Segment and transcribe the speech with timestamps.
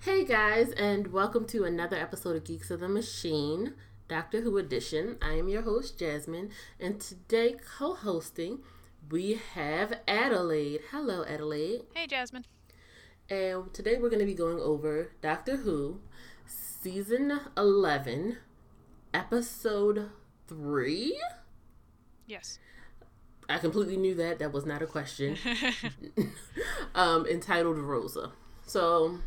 [0.00, 3.74] Hey guys, and welcome to another episode of Geeks of the Machine,
[4.08, 5.16] Doctor Who edition.
[5.22, 8.58] I am your host, Jasmine, and today co hosting
[9.10, 10.82] we have Adelaide.
[10.90, 11.82] Hello, Adelaide.
[11.94, 12.44] Hey, Jasmine.
[13.30, 16.00] And today we're going to be going over Doctor Who,
[16.46, 18.38] season 11,
[19.14, 20.10] episode
[20.48, 21.18] 3.
[22.26, 22.58] Yes.
[23.48, 24.38] I completely knew that.
[24.38, 25.38] That was not a question.
[26.94, 28.32] um, entitled Rosa.
[28.66, 29.18] So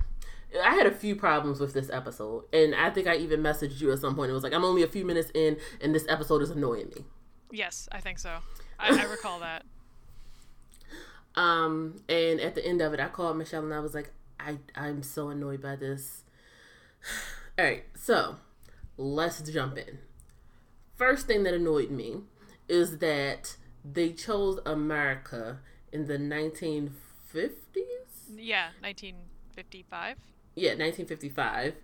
[0.64, 3.92] I had a few problems with this episode, and I think I even messaged you
[3.92, 4.32] at some point.
[4.32, 7.04] It was like, I'm only a few minutes in, and this episode is annoying me.
[7.52, 8.38] Yes, I think so.
[8.80, 9.64] I, I recall that.
[11.36, 14.58] Um, and at the end of it, I called Michelle and I was like, I
[14.76, 16.24] I'm so annoyed by this.
[17.60, 18.38] All right, so
[18.98, 20.00] let's jump in.
[20.96, 22.22] First thing that annoyed me
[22.68, 23.56] is that
[23.86, 25.60] they chose America
[25.92, 26.92] in the 1950s.
[28.36, 30.18] Yeah, 1955.
[30.58, 31.76] Yeah, 1955.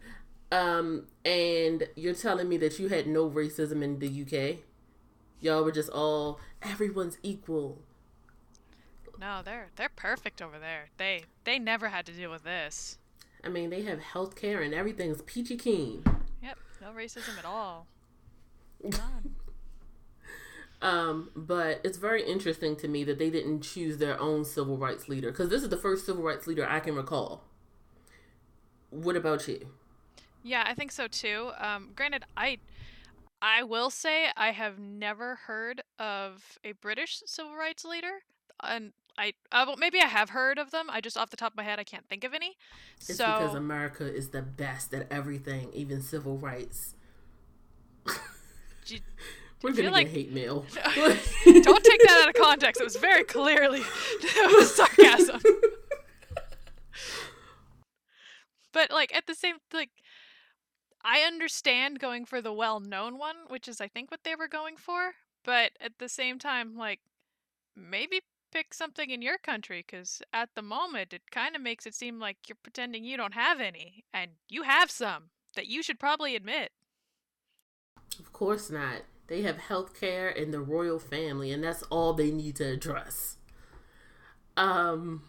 [0.51, 4.57] Um, and you're telling me that you had no racism in the UK?
[5.39, 7.77] Y'all were just all everyone's equal.
[9.19, 10.89] No, they're they're perfect over there.
[10.97, 12.97] They they never had to deal with this.
[13.43, 16.03] I mean, they have health care and everything's peachy keen.
[16.41, 17.85] Yep, no racism at all.
[18.83, 19.35] None.
[20.81, 25.07] Um, but it's very interesting to me that they didn't choose their own civil rights
[25.07, 27.43] leader because this is the first civil rights leader I can recall.
[28.93, 29.67] What about you?
[30.43, 31.51] Yeah, I think so too.
[31.57, 32.57] Um, granted, I
[33.41, 38.23] I will say I have never heard of a British civil rights leader,
[38.61, 40.87] and I uh, well, maybe I have heard of them.
[40.89, 42.55] I just off the top of my head I can't think of any.
[42.97, 46.95] It's so because America is the best at everything, even civil rights.
[48.87, 48.99] you-
[49.63, 50.65] We're gonna like- get hate mail.
[50.75, 52.81] don't take that out of context.
[52.81, 53.79] It was very clearly
[54.21, 55.39] it was sarcasm.
[58.73, 59.91] But like at the same like
[61.05, 64.77] I understand going for the well-known one, which is I think what they were going
[64.77, 65.13] for,
[65.45, 66.99] but at the same time like
[67.75, 71.95] maybe pick something in your country cuz at the moment it kind of makes it
[71.95, 75.99] seem like you're pretending you don't have any and you have some that you should
[75.99, 76.71] probably admit.
[78.19, 79.03] Of course not.
[79.27, 83.37] They have health care and the royal family, and that's all they need to address.
[84.57, 85.23] Um,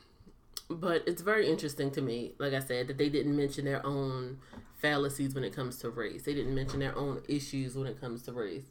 [0.69, 4.39] but it's very interesting to me, like I said, that they didn't mention their own
[4.79, 6.25] fallacies when it comes to race.
[6.25, 8.71] They didn't mention their own issues when it comes to race.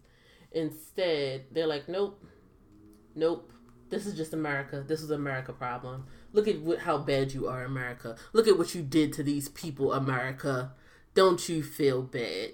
[0.51, 2.23] Instead, they're like, nope,
[3.15, 3.51] nope.
[3.89, 4.83] This is just America.
[4.87, 6.05] This is America problem.
[6.31, 8.15] Look at what, how bad you are, America.
[8.31, 10.71] Look at what you did to these people, America.
[11.13, 12.53] Don't you feel bad?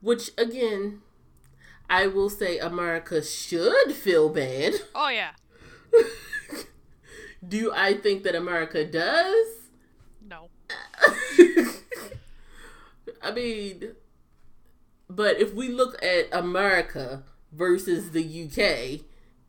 [0.00, 1.02] Which again,
[1.88, 4.74] I will say America should feel bad.
[4.94, 5.32] Oh yeah.
[7.48, 9.46] Do I think that America does?
[10.26, 10.48] No.
[13.22, 13.94] I mean,
[15.08, 17.22] but if we look at America
[17.52, 19.04] versus the UK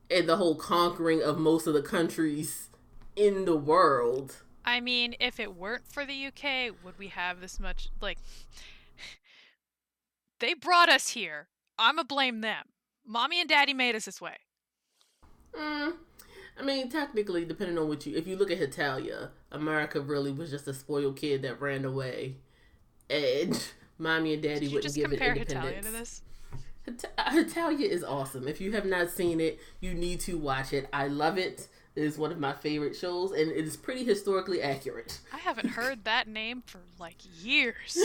[0.10, 2.70] and the whole conquering of most of the countries
[3.16, 7.60] in the world, I mean, if it weren't for the UK, would we have this
[7.60, 8.18] much like
[10.40, 11.48] They brought us here.
[11.78, 12.66] I'ma blame them.
[13.06, 14.38] Mommy and daddy made us this way.
[15.58, 15.94] mm,
[16.58, 20.52] I mean, technically, depending on what you, if you look at Hetalia, America really was
[20.52, 22.38] just a spoiled kid that ran away,
[23.10, 23.62] and
[23.98, 25.66] mommy and daddy Did wouldn't give it compare independence.
[25.66, 26.22] Hetalia to this?
[26.86, 28.48] It- Hetalia is awesome.
[28.48, 30.88] If you have not seen it, you need to watch it.
[30.94, 31.68] I love it.
[31.96, 35.20] It is one of my favorite shows, and it is pretty historically accurate.
[35.34, 37.98] I haven't heard that name for like years.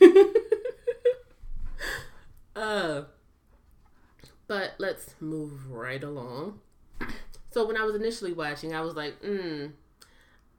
[2.56, 3.02] uh,
[4.46, 6.60] but let's move right along.
[7.52, 9.66] So when I was initially watching, I was like, hmm,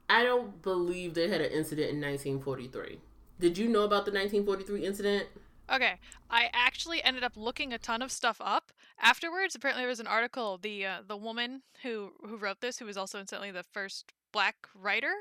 [0.09, 3.00] I don't believe they had an incident in 1943.
[3.40, 5.28] Did you know about the 1943 incident?
[5.74, 5.96] Okay,
[6.30, 8.72] I actually ended up looking a ton of stuff up
[9.02, 9.56] afterwards.
[9.56, 10.59] Apparently, there was an article.
[10.62, 14.68] The uh, the woman who who wrote this, who was also incidentally the first black
[14.76, 15.14] writer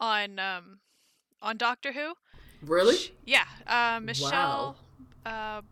[0.00, 0.80] on um
[1.40, 2.14] on Doctor Who.
[2.62, 2.96] Really?
[2.96, 4.76] Sh- Yeah, uh, Michelle
[5.24, 5.62] uh,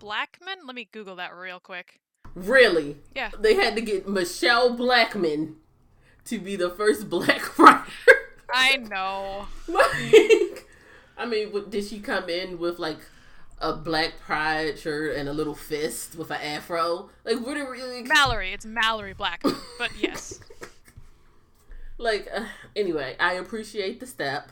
[0.00, 0.66] Blackman.
[0.66, 2.00] Let me Google that real quick.
[2.34, 2.96] Really?
[3.14, 3.30] Yeah.
[3.38, 5.56] They had to get Michelle Blackman
[6.24, 7.86] to be the first black writer.
[8.52, 9.46] I know.
[9.68, 10.68] like,
[11.16, 12.98] I mean, what, did she come in with like
[13.58, 17.10] a black pride shirt and a little fist with an afro?
[17.24, 18.52] Like, what are really Malorie.
[18.52, 19.56] It's Malorie Blackman.
[19.78, 20.40] But yes.
[21.98, 22.28] like?
[22.34, 22.44] Uh,
[22.76, 24.50] anyway, I appreciate the step.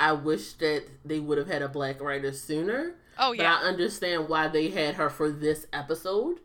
[0.00, 2.94] I wish that they would have had a black writer sooner.
[3.18, 3.58] Oh But yeah.
[3.60, 6.38] I understand why they had her for this episode.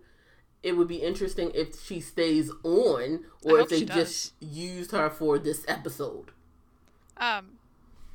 [0.64, 5.38] It would be interesting if she stays on, or if they just used her for
[5.38, 6.32] this episode.
[7.18, 7.60] Um,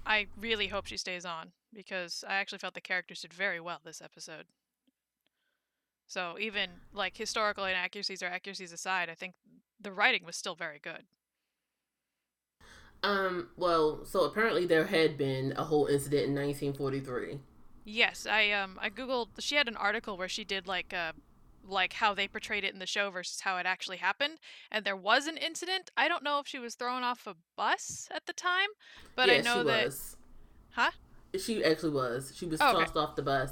[0.06, 3.80] I really hope she stays on because I actually felt the characters did very well
[3.84, 4.46] this episode.
[6.06, 9.34] So even like historical inaccuracies or accuracies aside, I think
[9.78, 11.04] the writing was still very good.
[13.02, 17.38] Um, well, so apparently there had been a whole incident in 1943.
[17.84, 21.12] Yes, I um I googled she had an article where she did like uh
[21.68, 24.38] like how they portrayed it in the show versus how it actually happened
[24.70, 25.90] and there was an incident.
[25.96, 28.68] I don't know if she was thrown off a bus at the time,
[29.14, 30.16] but yeah, I know she that was.
[30.72, 30.90] Huh?
[31.38, 32.32] She actually was.
[32.36, 32.84] She was Oh, okay.
[32.84, 33.50] tossed off the bus.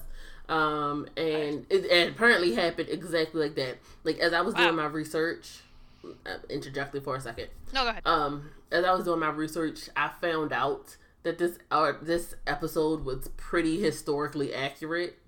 [0.49, 3.79] Um, and it, it apparently happened exactly like that.
[4.05, 4.65] Like as I was Wow.
[4.65, 5.61] doing my research,
[6.05, 7.49] uh, interjecting for a second.
[7.75, 8.03] No, go ahead.
[8.07, 13.05] Um, as I was doing my research, I found out that this uh, this episode
[13.05, 15.19] was pretty historically accurate.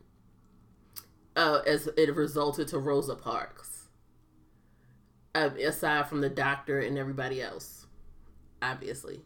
[1.38, 3.86] Uh, as it resulted to Rosa Parks.
[5.36, 7.86] Uh, aside from the doctor and everybody else,
[8.60, 9.20] obviously.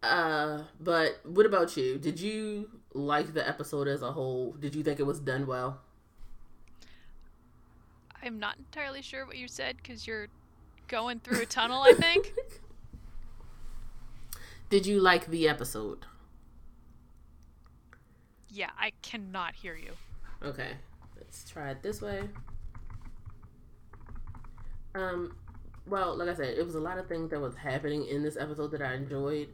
[0.00, 1.98] Uh, but what about you?
[1.98, 4.52] Did you like the episode as a whole?
[4.52, 5.80] Did you think it was done well?
[8.22, 10.28] I'm not entirely sure what you said because you're
[10.86, 12.32] going through a tunnel, I think.
[14.70, 16.06] Did you like the episode?
[18.54, 19.92] Yeah, I cannot hear you.
[20.42, 20.70] Okay,
[21.16, 22.28] let's try it this way.
[24.94, 25.36] Um,
[25.86, 28.36] well, like I said, it was a lot of things that was happening in this
[28.36, 29.48] episode that I enjoyed.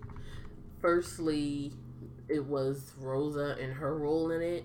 [0.81, 1.73] Firstly,
[2.29, 4.65] it was Rosa and her role in it.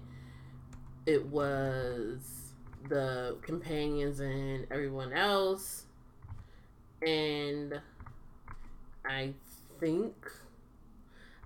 [1.05, 2.53] It was
[2.89, 5.85] the companions and everyone else.
[7.05, 7.79] And
[9.05, 9.33] I
[9.79, 10.13] think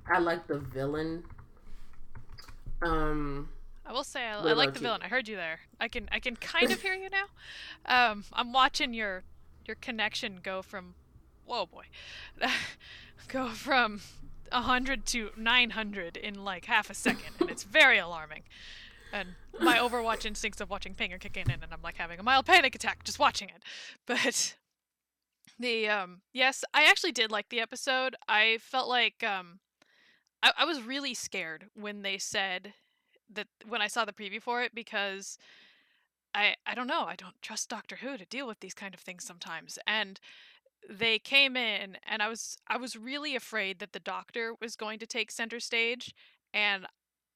[0.07, 1.23] I like the villain.
[2.81, 3.49] Um,
[3.85, 4.83] I will say I, I like the you?
[4.85, 5.01] villain.
[5.03, 5.61] I heard you there.
[5.79, 7.25] I can I can kind of hear you now.
[8.11, 9.23] Um, I'm watching your
[9.65, 10.95] your connection go from,
[11.45, 11.85] whoa boy,
[13.27, 14.01] go from
[14.51, 18.43] hundred to nine hundred in like half a second, and it's very alarming.
[19.11, 19.29] And
[19.59, 22.45] my Overwatch instincts of watching ping are kicking in, and I'm like having a mild
[22.45, 23.63] panic attack just watching it.
[24.05, 24.55] But
[25.59, 28.15] the um yes, I actually did like the episode.
[28.27, 29.59] I felt like um
[30.41, 32.73] I, I was really scared when they said
[33.33, 35.37] that when I saw the preview for it because
[36.33, 38.99] I I don't know, I don't trust Doctor Who to deal with these kind of
[38.99, 39.77] things sometimes.
[39.85, 40.19] And
[40.89, 44.99] they came in and I was I was really afraid that the doctor was going
[44.99, 46.13] to take center stage
[46.53, 46.85] and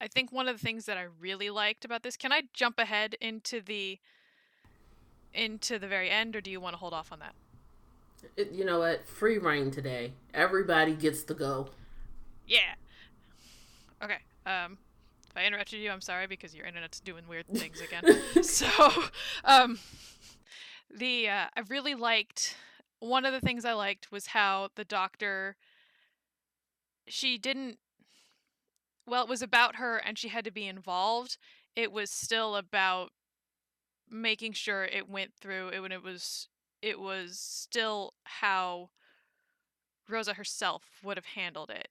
[0.01, 2.79] I think one of the things that I really liked about this can I jump
[2.79, 3.99] ahead into the
[5.33, 7.35] into the very end or do you want to hold off on that?
[8.53, 9.05] you know what?
[9.05, 10.13] Free reign today.
[10.33, 11.67] Everybody gets to go.
[12.47, 12.75] Yeah.
[14.03, 14.17] Okay.
[14.45, 14.77] Um,
[15.29, 18.03] if I interrupted you, I'm sorry because your internet's doing weird things again.
[18.43, 18.67] so,
[19.45, 19.79] um,
[20.95, 22.55] the uh, I really liked
[22.99, 25.55] one of the things I liked was how the doctor.
[27.07, 27.77] She didn't.
[29.05, 31.37] Well, it was about her, and she had to be involved.
[31.75, 33.11] It was still about
[34.09, 35.69] making sure it went through.
[35.69, 36.49] It when it was
[36.81, 38.89] it was still how
[40.09, 41.87] Rosa herself would have handled it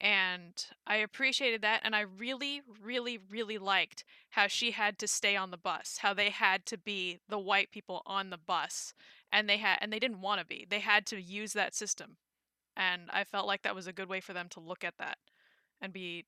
[0.00, 5.36] and I appreciated that and I really really really liked how she had to stay
[5.36, 8.92] on the bus how they had to be the white people on the bus
[9.32, 12.16] and they had and they didn't want to be they had to use that system
[12.76, 15.18] and I felt like that was a good way for them to look at that
[15.80, 16.24] and be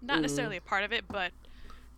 [0.00, 0.22] not Mhm.
[0.22, 1.32] necessarily a part of it but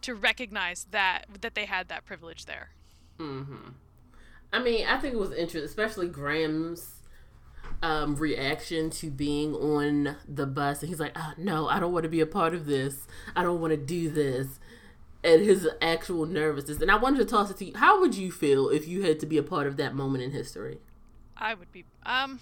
[0.02, 2.70] to recognize that that they had that privilege there
[3.18, 3.70] hmm
[4.52, 7.02] I mean, I think it was interesting, especially Graham's
[7.84, 10.80] um, reaction to being on the bus.
[10.80, 13.06] And he's like, oh, no, I don't want to be a part of this.
[13.36, 14.58] I don't want to do this.
[15.22, 16.80] And his actual nervousness.
[16.80, 17.74] And I wanted to toss it to you.
[17.76, 20.30] How would you feel if you had to be a part of that moment in
[20.30, 20.78] history?
[21.36, 22.40] I would be um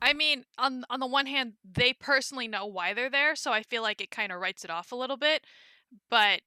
[0.00, 3.62] I mean, on on the one hand, they personally know why they're there, so I
[3.62, 5.44] feel like it kind of writes it off a little bit,
[6.08, 6.40] but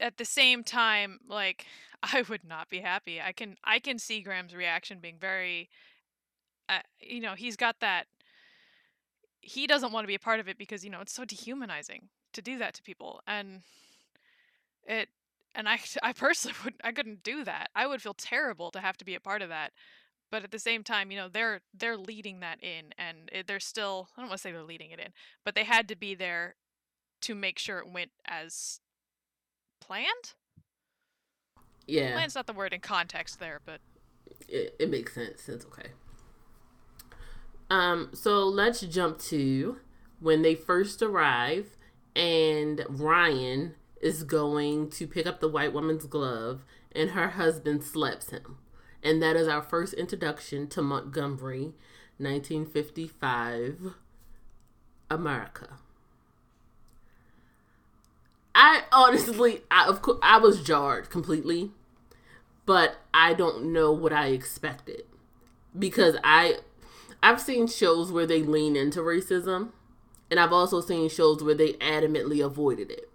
[0.00, 1.66] at the same time, like
[2.02, 3.20] I would not be happy.
[3.20, 5.68] I can I can see Graham's reaction being very
[6.68, 8.06] uh, you know, he's got that
[9.40, 12.08] he doesn't want to be a part of it because, you know, it's so dehumanizing
[12.32, 13.60] to do that to people and
[14.84, 15.08] it
[15.54, 17.70] and I I personally would I couldn't do that.
[17.74, 19.72] I would feel terrible to have to be a part of that
[20.32, 23.60] but at the same time, you know, they're they're leading that in, and it, they're
[23.60, 25.08] still I don't want to say they're leading it in,
[25.44, 26.56] but they had to be there
[27.20, 28.80] to make sure it went as
[29.78, 30.32] planned.
[31.86, 33.82] Yeah, Planned's not the word in context there, but
[34.48, 35.50] it, it makes sense.
[35.50, 35.90] It's okay.
[37.72, 39.78] Um, so let's jump to
[40.20, 41.74] when they first arrive,
[42.14, 48.28] and Ryan is going to pick up the white woman's glove, and her husband slaps
[48.28, 48.58] him.
[49.02, 51.72] And that is our first introduction to Montgomery,
[52.18, 53.94] 1955
[55.10, 55.78] America.
[58.54, 61.70] I honestly, I, of course, I was jarred completely,
[62.66, 65.04] but I don't know what I expected
[65.76, 66.58] because I,
[67.22, 69.70] I've seen shows where they lean into racism,
[70.30, 73.10] and I've also seen shows where they adamantly avoided it.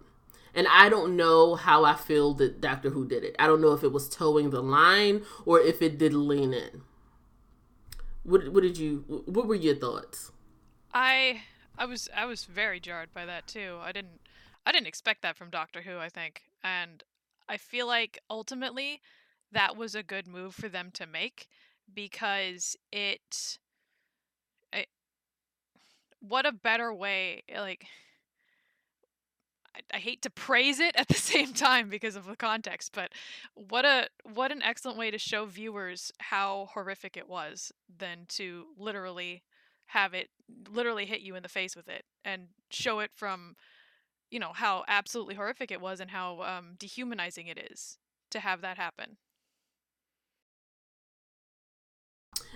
[0.54, 3.36] And I don't know how I feel that Doctor Who did it.
[3.38, 6.82] I don't know if it was towing the line or if it did lean in.
[8.22, 10.32] What what did you what were your thoughts?
[10.92, 11.42] I
[11.78, 13.78] I was I was very jarred by that too.
[13.80, 14.20] I didn't
[14.66, 16.42] I didn't expect that from Doctor Who, I think.
[16.62, 17.02] And
[17.48, 19.00] I feel like ultimately
[19.52, 21.48] that was a good move for them to make
[21.94, 23.58] because it, it
[26.20, 27.86] what a better way like
[29.78, 33.12] I, I hate to praise it at the same time because of the context, but
[33.54, 38.66] what a what an excellent way to show viewers how horrific it was than to
[38.76, 39.42] literally
[39.86, 40.28] have it
[40.70, 43.56] literally hit you in the face with it and show it from
[44.30, 47.98] you know how absolutely horrific it was and how um, dehumanizing it is
[48.30, 49.16] to have that happen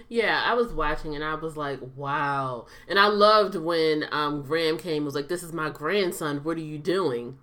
[0.09, 2.67] Yeah, I was watching and I was like, wow.
[2.89, 6.45] And I loved when um, Graham came was like, this is my grandson.
[6.45, 7.39] What are you doing?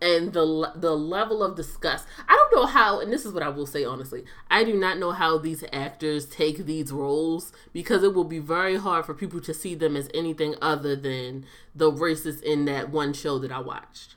[0.00, 2.06] And the the level of disgust.
[2.28, 4.24] I don't know how, and this is what I will say honestly.
[4.50, 8.76] I do not know how these actors take these roles because it will be very
[8.76, 13.14] hard for people to see them as anything other than the racist in that one
[13.14, 14.16] show that I watched.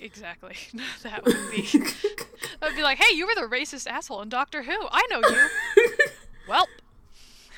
[0.00, 0.56] Exactly.
[1.02, 1.68] that would be.
[2.62, 4.76] I'd be like, "Hey, you were the racist asshole in Doctor Who.
[4.90, 5.48] I know you."
[6.48, 6.66] Well,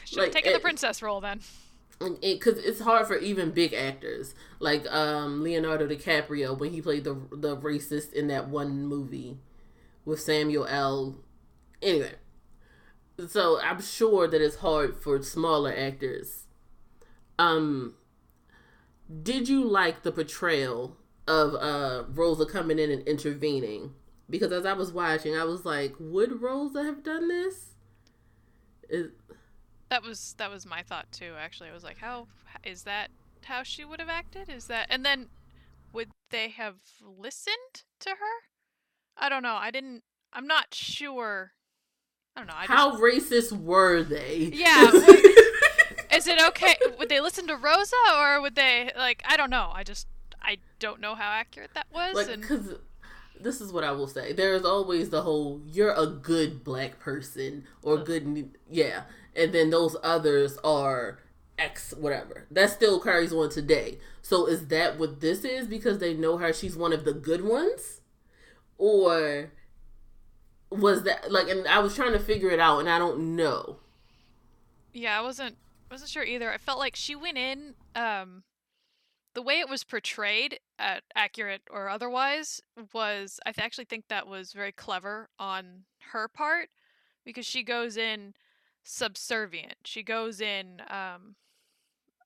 [0.04, 1.40] should have like, taken it, the princess role then.
[1.98, 7.04] Because it, it's hard for even big actors like um, Leonardo DiCaprio when he played
[7.04, 9.38] the the racist in that one movie
[10.04, 11.16] with Samuel L.
[11.82, 12.14] Anyway,
[13.28, 16.44] so I'm sure that it's hard for smaller actors.
[17.38, 17.94] Um,
[19.22, 20.96] did you like the portrayal
[21.28, 23.92] of uh Rosa coming in and intervening?
[24.28, 27.69] Because as I was watching, I was like, would Rosa have done this?
[28.90, 29.10] Is...
[29.88, 31.32] That was that was my thought too.
[31.38, 32.28] Actually, I was like, how
[32.64, 33.10] is that
[33.44, 34.48] how she would have acted?
[34.48, 35.28] Is that and then
[35.92, 38.46] would they have listened to her?
[39.16, 39.56] I don't know.
[39.56, 40.02] I didn't.
[40.32, 41.52] I'm not sure.
[42.36, 42.54] I don't know.
[42.56, 43.02] I how just...
[43.02, 44.50] racist were they?
[44.52, 44.86] Yeah.
[46.12, 46.76] is it okay?
[46.98, 49.22] Would they listen to Rosa or would they like?
[49.26, 49.70] I don't know.
[49.74, 50.06] I just
[50.42, 52.14] I don't know how accurate that was.
[52.14, 52.74] Like, because
[53.42, 54.32] this is what I will say.
[54.32, 59.02] There is always the whole you're a good black person or good yeah,
[59.34, 61.18] and then those others are
[61.58, 62.46] X whatever.
[62.50, 63.98] That still carries on today.
[64.22, 67.44] So is that what this is because they know her she's one of the good
[67.44, 68.00] ones?
[68.78, 69.52] Or
[70.70, 73.78] was that like and I was trying to figure it out and I don't know.
[74.92, 75.56] Yeah, I wasn't
[75.90, 76.52] wasn't sure either.
[76.52, 78.42] I felt like she went in um
[79.40, 82.60] the way it was portrayed, uh, accurate or otherwise,
[82.92, 86.68] was I th- actually think that was very clever on her part
[87.24, 88.34] because she goes in
[88.84, 89.76] subservient.
[89.86, 91.36] She goes in um,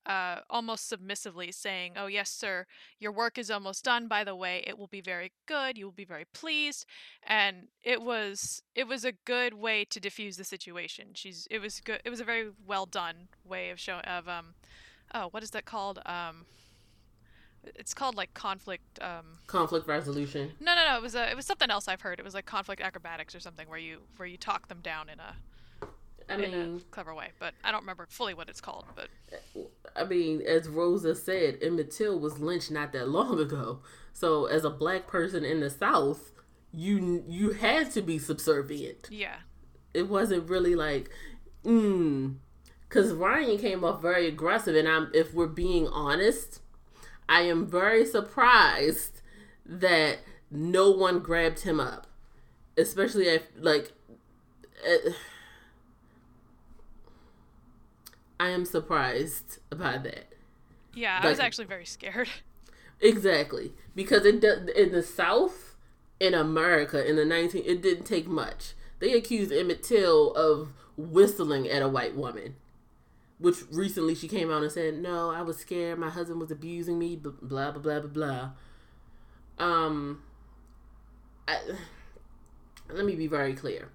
[0.04, 2.66] uh, almost submissively saying, "Oh yes, sir,
[2.98, 4.08] your work is almost done.
[4.08, 5.78] By the way, it will be very good.
[5.78, 6.84] You will be very pleased."
[7.22, 11.10] And it was it was a good way to diffuse the situation.
[11.14, 12.00] She's it was good.
[12.04, 14.54] It was a very well done way of showing of um,
[15.14, 16.46] oh what is that called um
[17.74, 18.98] it's called like conflict.
[19.00, 20.52] Um, conflict resolution.
[20.60, 20.96] No, no, no.
[20.96, 22.18] It was a, it was something else I've heard.
[22.18, 25.20] It was like conflict acrobatics or something where you where you talk them down in
[25.20, 25.34] a.
[26.26, 28.86] I mean, in a clever way, but I don't remember fully what it's called.
[28.96, 29.08] But
[29.94, 33.80] I mean, as Rosa said, Emmett Till was lynched not that long ago.
[34.14, 36.32] So, as a black person in the South,
[36.72, 39.08] you you had to be subservient.
[39.10, 39.36] Yeah.
[39.92, 41.10] It wasn't really like,
[41.64, 42.36] mm,
[42.88, 46.60] because Ryan came off very aggressive, and I'm if we're being honest
[47.28, 49.22] I am very surprised
[49.64, 50.18] that
[50.50, 52.06] no one grabbed him up,
[52.76, 53.92] especially if like.
[54.86, 55.10] Uh,
[58.38, 60.26] I am surprised by that.
[60.92, 62.28] Yeah, like, I was actually very scared.
[63.00, 65.74] Exactly, because it in the South,
[66.20, 68.74] in America, in the nineteen, it didn't take much.
[69.00, 72.54] They accused Emmett Till of whistling at a white woman
[73.44, 75.98] which recently she came out and said, "No, I was scared.
[75.98, 78.50] My husband was abusing me." Blah blah blah blah blah.
[79.58, 80.22] Um,
[81.46, 81.58] I,
[82.90, 83.90] let me be very clear.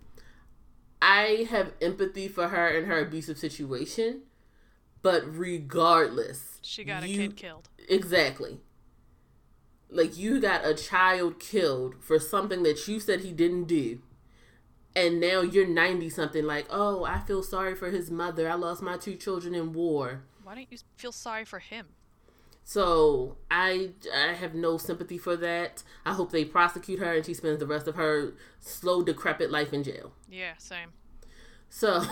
[1.02, 4.22] I have empathy for her and her abusive situation,
[5.02, 7.70] but regardless, she got you, a kid killed.
[7.90, 8.60] Exactly.
[9.90, 14.02] Like you got a child killed for something that you said he didn't do.
[15.00, 18.50] And now you're 90 something like oh i feel sorry for his mother.
[18.50, 20.24] I lost my two children in war.
[20.44, 21.88] Why don't you feel sorry for him?
[22.64, 25.84] so i i have no sympathy for that.
[26.06, 29.74] I hope they prosecute her and she spends the rest of her slow decrepit life
[29.74, 30.12] in jail.
[30.30, 30.90] Yeah, same.
[31.70, 32.04] so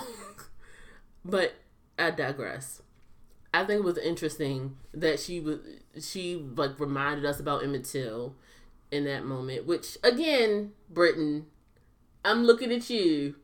[1.25, 1.55] but
[1.99, 2.81] i digress.
[3.53, 5.59] I think it was interesting that she was
[5.99, 8.35] she like reminded us about emmett till
[8.91, 11.47] in that moment which again britain
[12.27, 13.35] i'm looking at you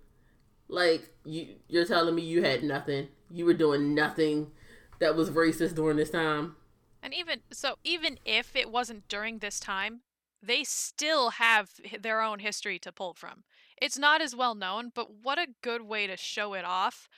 [0.67, 4.51] like you you're telling me you had nothing you were doing nothing
[4.99, 6.55] that was racist during this time
[7.01, 10.01] And even so, even if it wasn't during this time,
[10.41, 13.43] they still have their own history to pull from.
[13.81, 17.09] It's not as well known, but what a good way to show it off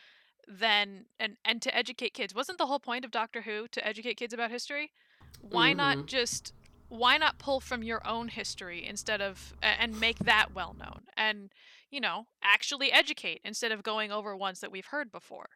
[0.47, 2.33] than and and to educate kids.
[2.35, 4.91] Wasn't the whole point of Doctor Who to educate kids about history?
[5.39, 5.77] Why Mhm.
[5.77, 6.53] not just
[6.89, 11.51] why not pull from your own history instead of and make that well known and
[11.89, 15.49] you know actually educate instead of going over ones that we've heard before.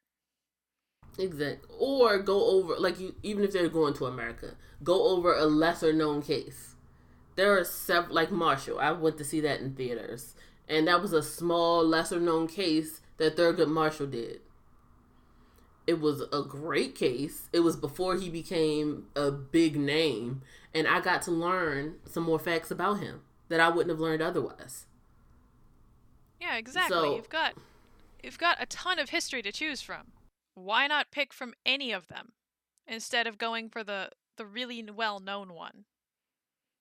[1.18, 1.66] Exact.
[1.78, 5.94] Or go over like you even if they're going to America, go over a lesser
[5.94, 6.76] known case.
[7.36, 8.80] There are several like Marshall.
[8.80, 10.36] I went to see that in theaters,
[10.68, 14.42] and that was a small, lesser known case that Thurgood Marshall did.
[15.90, 17.50] It was a great case.
[17.52, 22.38] It was before he became a big name, and I got to learn some more
[22.38, 24.86] facts about him that I wouldn't have learned otherwise.
[26.40, 26.96] Yeah, exactly.
[26.96, 27.56] So- you've got
[28.22, 30.12] you've got a ton of history to choose from.
[30.54, 32.34] Why not pick from any of them
[32.86, 35.86] instead of going for the the really well-known one?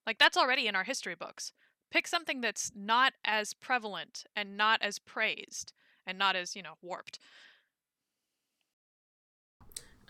[0.06, 1.54] Like that's already in our history books.
[1.90, 5.72] Pick something that's not as prevalent and not as praised
[6.06, 7.18] and not as, you know, warped.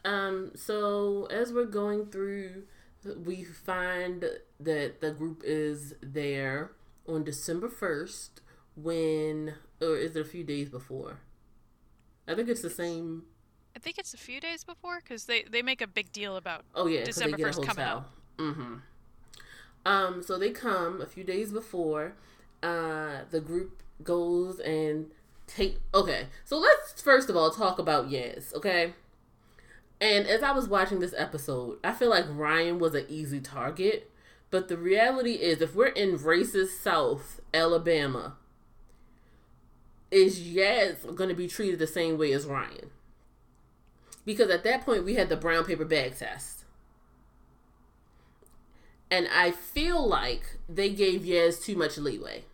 [0.04, 2.64] Um, so as we're going through,
[3.24, 4.24] we find
[4.60, 6.72] that the group is there
[7.06, 8.30] on December 1st
[8.76, 11.20] when, or is it a few days before?
[12.26, 13.24] I think it's the same.
[13.74, 16.64] I think it's a few days before cuz they they make a big deal about
[16.74, 18.04] Oh, yeah December they get a 1st coming hotel.
[18.38, 18.74] Mm-hmm.
[19.86, 22.14] Um, so they come a few days before.
[22.62, 25.10] Uh, the group goes and
[25.46, 25.78] take.
[25.94, 28.52] Okay, so let's first of all talk about Yaz.
[28.52, 28.94] Okay.
[30.00, 34.10] And as I was watching this episode, I feel like Ryan was an easy target.
[34.50, 38.36] But the reality is, if we're in racist South Alabama,
[40.10, 42.90] is Yaz going to be treated the same way as Ryan?
[44.24, 46.64] Because at that point, we had the brown paper bag test.
[49.10, 52.44] And I feel like they gave Yaz too much leeway.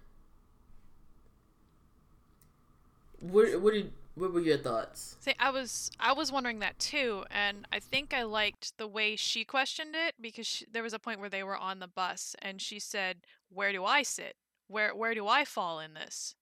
[3.21, 5.17] What, what, did, what were your thoughts?
[5.21, 9.17] See, I was I was wondering that too, and I think I liked the way
[9.17, 12.37] she questioned it because she, there was a point where they were on the bus
[12.41, 13.19] and she said,
[13.53, 14.37] "Where do I sit?
[14.69, 16.37] Where where do I fall in this?"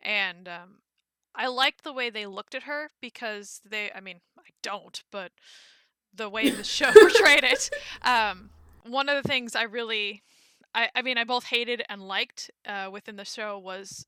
[0.00, 0.78] And um,
[1.34, 5.32] I liked the way they looked at her because they, I mean, I don't, but
[6.14, 7.70] the way the show portrayed it.
[8.02, 8.50] Um,
[8.86, 10.22] one of the things I really,
[10.74, 14.06] I, I mean, I both hated and liked uh, within the show was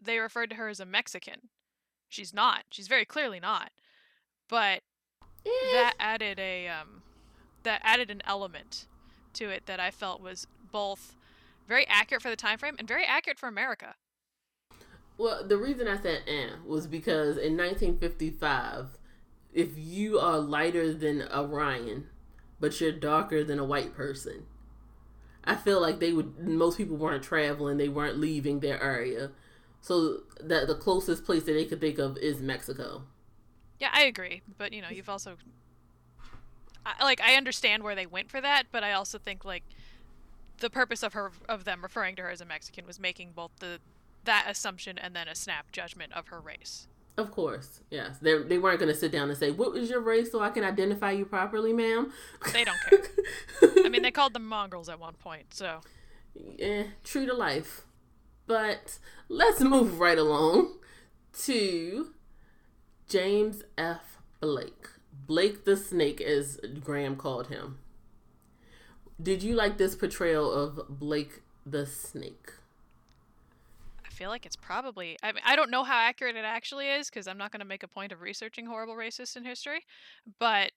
[0.00, 1.48] they referred to her as a Mexican.
[2.12, 2.64] She's not.
[2.70, 3.70] She's very clearly not.
[4.46, 4.82] But
[5.44, 7.02] that added a um,
[7.62, 8.86] that added an element
[9.34, 11.16] to it that I felt was both
[11.66, 13.94] very accurate for the time frame and very accurate for America.
[15.16, 18.98] Well, the reason I said eh was because in 1955,
[19.54, 22.08] if you are lighter than a Ryan,
[22.60, 24.44] but you're darker than a white person,
[25.44, 26.38] I feel like they would.
[26.38, 29.30] Most people weren't traveling; they weren't leaving their area,
[29.82, 33.02] so that the closest place that they could think of is Mexico.
[33.78, 35.36] Yeah, I agree, but you know, you've also
[36.86, 39.64] I, like I understand where they went for that, but I also think like
[40.58, 43.50] the purpose of her of them referring to her as a Mexican was making both
[43.58, 43.80] the
[44.24, 46.86] that assumption and then a snap judgment of her race.
[47.18, 48.18] Of course, yes.
[48.18, 50.50] They they weren't going to sit down and say, "What was your race?" so I
[50.50, 52.12] can identify you properly, ma'am.
[52.52, 53.00] They don't care.
[53.84, 55.80] I mean, they called them mongrels at one point, so
[56.58, 57.84] eh, true to life.
[58.46, 60.74] But let's move right along
[61.44, 62.10] to
[63.08, 64.18] James F.
[64.40, 64.88] Blake.
[65.26, 67.78] Blake the Snake, as Graham called him.
[69.22, 72.52] Did you like this portrayal of Blake the Snake?
[74.04, 75.16] I feel like it's probably.
[75.22, 77.66] I mean, I don't know how accurate it actually is because I'm not going to
[77.66, 79.84] make a point of researching horrible racists in history,
[80.38, 80.72] but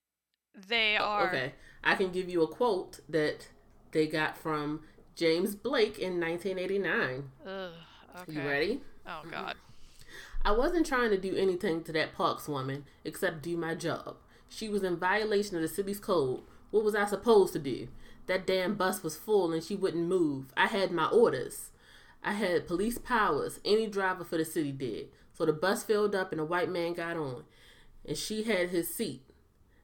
[0.68, 1.28] they oh, are.
[1.28, 3.48] Okay, I can give you a quote that
[3.92, 4.82] they got from
[5.16, 7.30] James Blake in 1989.
[7.46, 7.72] Ugh,
[8.22, 8.32] okay.
[8.34, 8.82] You ready?
[9.08, 9.56] Oh God.
[10.44, 14.18] I wasn't trying to do anything to that Parks woman except do my job.
[14.50, 16.42] She was in violation of the city's code.
[16.70, 17.88] What was I supposed to do?
[18.28, 20.54] That damn bus was full and she wouldn't move.
[20.58, 21.72] I had my orders.
[22.24, 23.60] I had police powers.
[23.64, 25.10] Any driver for the city did.
[25.34, 27.44] So the bus filled up and a white man got on.
[28.06, 29.22] And she had his seat.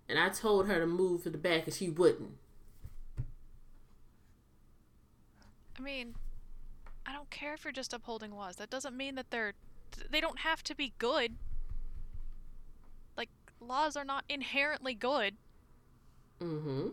[0.09, 2.31] And I told her to move to the back and she wouldn't.
[5.81, 6.13] I mean,
[7.07, 8.57] I don't care if you're just upholding laws.
[8.57, 9.53] That doesn't mean that they're
[10.11, 11.33] they don't have to be good.
[13.17, 15.37] Like laws are not inherently good.
[16.39, 16.89] Mm-hmm.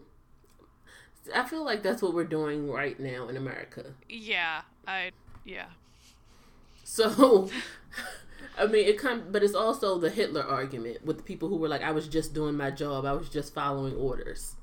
[1.34, 3.92] I feel like that's what we're doing right now in America.
[4.08, 5.10] Yeah, I
[5.44, 5.66] yeah.
[6.84, 7.50] So,
[8.58, 11.68] I mean, it kind, but it's also the Hitler argument with the people who were
[11.68, 13.04] like, "I was just doing my job.
[13.04, 14.54] I was just following orders."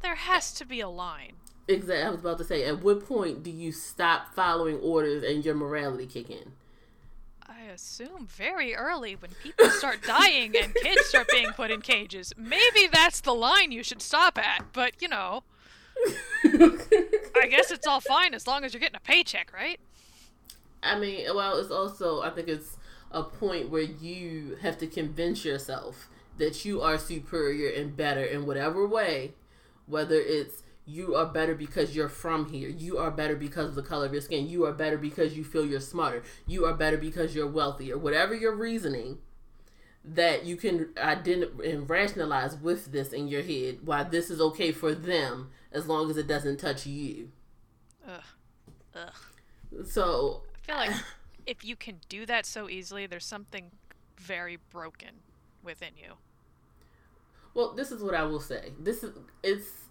[0.00, 1.34] There has to be a line.
[1.68, 2.02] Exactly.
[2.02, 5.54] I was about to say, at what point do you stop following orders and your
[5.54, 6.52] morality kick in?
[7.46, 12.32] I assume very early when people start dying and kids start being put in cages.
[12.36, 15.42] Maybe that's the line you should stop at, but you know.
[16.44, 19.78] I guess it's all fine as long as you're getting a paycheck, right?
[20.82, 22.76] I mean, well, it's also, I think it's
[23.10, 28.46] a point where you have to convince yourself that you are superior and better in
[28.46, 29.32] whatever way,
[29.86, 32.70] whether it's you are better because you're from here.
[32.70, 34.48] You are better because of the color of your skin.
[34.48, 36.22] You are better because you feel you're smarter.
[36.46, 37.98] You are better because you're wealthier.
[37.98, 39.18] Whatever your reasoning,
[40.02, 44.72] that you can identify and rationalize with this in your head why this is okay
[44.72, 47.32] for them as long as it doesn't touch you.
[48.08, 48.22] Ugh.
[48.94, 49.84] Ugh.
[49.86, 51.04] So I feel like
[51.46, 53.72] if you can do that so easily, there's something
[54.16, 55.10] very broken
[55.62, 56.14] within you.
[57.52, 58.72] Well, this is what I will say.
[58.78, 59.87] This is it's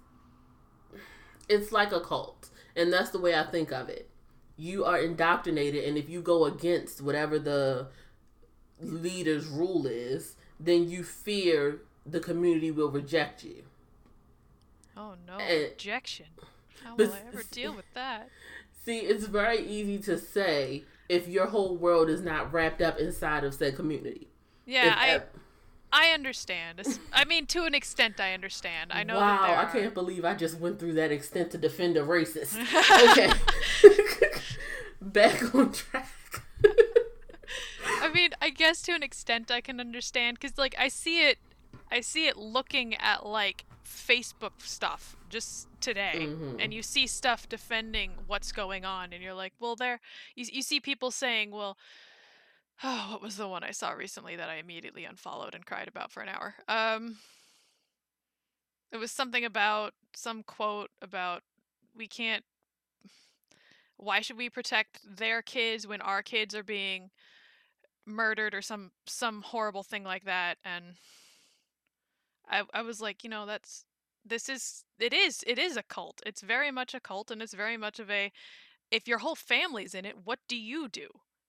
[1.50, 4.10] it's like a cult, and that's the way I think of it.
[4.58, 7.88] You are indoctrinated, and if you go against whatever the
[8.82, 13.64] leader's rule is, then you fear the community will reject you.
[14.96, 16.28] Oh no, And- rejection.
[16.84, 18.30] How will I ever deal with that?
[18.86, 23.44] See, it's very easy to say if your whole world is not wrapped up inside
[23.44, 24.28] of said community.
[24.66, 25.24] Yeah, If I
[26.00, 26.82] I understand.
[27.12, 28.92] I mean, to an extent, I understand.
[28.94, 32.02] I know wow, I can't believe I just went through that extent to defend a
[32.02, 32.56] racist.
[33.12, 33.32] Okay.
[35.02, 36.10] Back on track.
[38.02, 41.38] I mean, I guess to an extent I can understand because, like, I see it,
[41.92, 46.58] I see it looking at like Facebook stuff just today, Mhm.
[46.60, 50.00] and you see stuff defending what's going on, and you're like, well, there,
[50.36, 51.78] you you see people saying, well,
[52.84, 56.12] oh, what was the one I saw recently that I immediately unfollowed and cried about
[56.12, 56.56] for an hour?
[56.68, 57.18] Um,
[58.92, 61.44] it was something about some quote about
[61.96, 62.44] we can't.
[63.98, 67.10] Why should we protect their kids when our kids are being
[68.06, 70.96] murdered or some some horrible thing like that and
[72.50, 73.86] I I was like, you know, that's
[74.26, 76.22] this is it is it is a cult.
[76.26, 78.32] It's very much a cult and it's very much of a
[78.92, 81.08] if your whole family's in it, what do you do?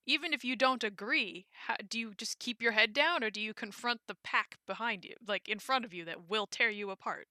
[0.08, 3.42] Even if you don't agree, how, do you just keep your head down or do
[3.42, 6.88] you confront the pack behind you, like in front of you that will tear you
[6.88, 7.28] apart?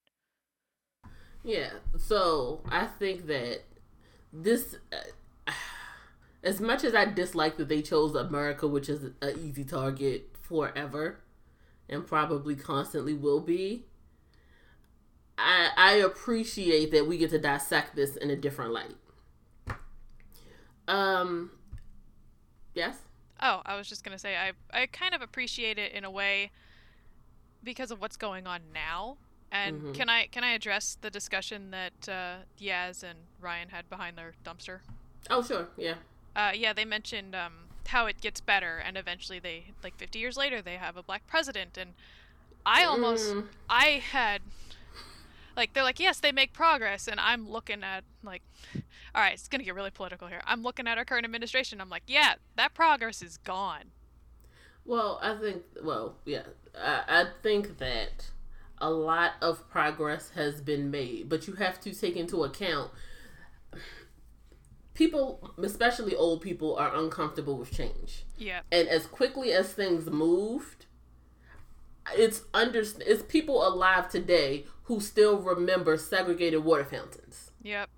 [1.43, 1.71] Yeah.
[1.97, 3.61] So I think that
[4.31, 5.51] this, uh,
[6.43, 11.21] as much as I dislike that they chose America, which is an easy target forever,
[11.89, 13.85] and probably constantly will be.
[15.35, 18.97] I I appreciate that we get to dissect this in a different light.
[20.87, 21.51] Um.
[22.77, 22.97] Yes.
[23.41, 26.51] Oh, I was just gonna say I I kind of appreciate it in a way
[27.63, 29.17] because of what's going on now.
[29.51, 29.93] And Mhm.
[29.93, 34.33] can I can I address the discussion that uh, Yaz and Ryan had behind their
[34.45, 34.81] dumpster?
[35.29, 35.67] Oh sure.
[35.77, 35.95] Yeah.
[36.35, 37.53] Uh, yeah, they mentioned um,
[37.87, 41.25] how it gets better, and eventually they like 50 years later they have a black
[41.27, 41.93] president, and
[42.65, 43.47] I almost Mm.
[43.69, 44.41] I had
[45.57, 48.43] like they're like yes they make progress, and I'm looking at like
[48.75, 50.41] all right it's gonna get really political here.
[50.45, 51.81] I'm looking at our current administration.
[51.81, 53.91] I'm like yeah that progress is gone.
[54.85, 55.63] Well, I think.
[55.83, 56.43] Well, yeah,
[56.79, 58.29] I, I think that
[58.77, 62.91] a lot of progress has been made, but you have to take into account
[64.93, 68.61] people, especially old people, are uncomfortable with change, Yeah.
[68.71, 70.85] and as quickly as things moved,
[72.15, 77.51] it's under it's people alive today who still remember segregated water fountains.
[77.63, 77.89] Yep.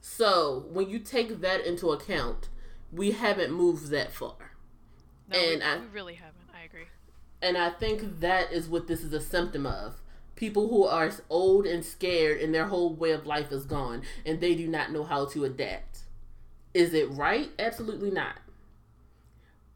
[0.00, 2.48] So when you take that into account,
[2.92, 4.34] we haven't moved that far.
[5.28, 6.34] No, And we, I- we really haven't.
[6.54, 6.86] I agree.
[7.42, 10.00] And I think that is what this is a symptom of.
[10.36, 14.40] People who are old and scared and their whole way of life is gone and
[14.40, 16.00] they do not know how to adapt.
[16.74, 17.48] Is it right?
[17.58, 18.36] Absolutely not.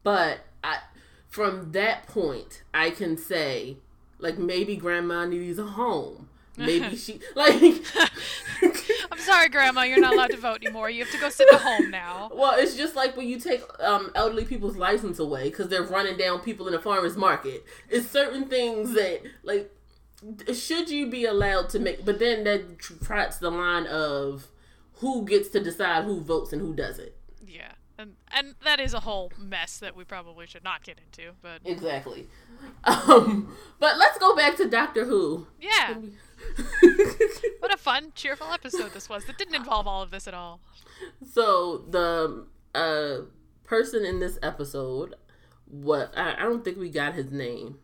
[0.02, 0.78] But I
[1.30, 3.78] from that point I can say
[4.18, 6.28] like maybe grandma needs a home.
[6.56, 7.62] Maybe she like
[9.12, 10.90] I'm sorry, Grandma, you're not allowed to vote anymore.
[10.90, 12.30] You have to go sit at home now.
[12.34, 16.16] Well, it's just like when you take um, elderly people's license away because they're running
[16.16, 17.64] down people in the farmers market.
[17.88, 19.72] It's certain things that like
[20.52, 24.48] should you be allowed to make, but then that trots the line of
[24.94, 27.12] who gets to decide who votes and who doesn't.
[28.00, 31.32] And and that is a whole mess that we probably should not get into.
[31.42, 32.26] But Exactly.
[32.84, 35.46] Um, but let's go back to Doctor Who.
[35.60, 35.94] yeah,
[37.58, 39.26] what a fun, cheerful episode this was.
[39.26, 40.60] That didn't involve all of this at all.
[41.30, 43.26] so the uh
[43.64, 45.14] person in this episode,
[45.66, 47.78] what I, I don't think we got his name.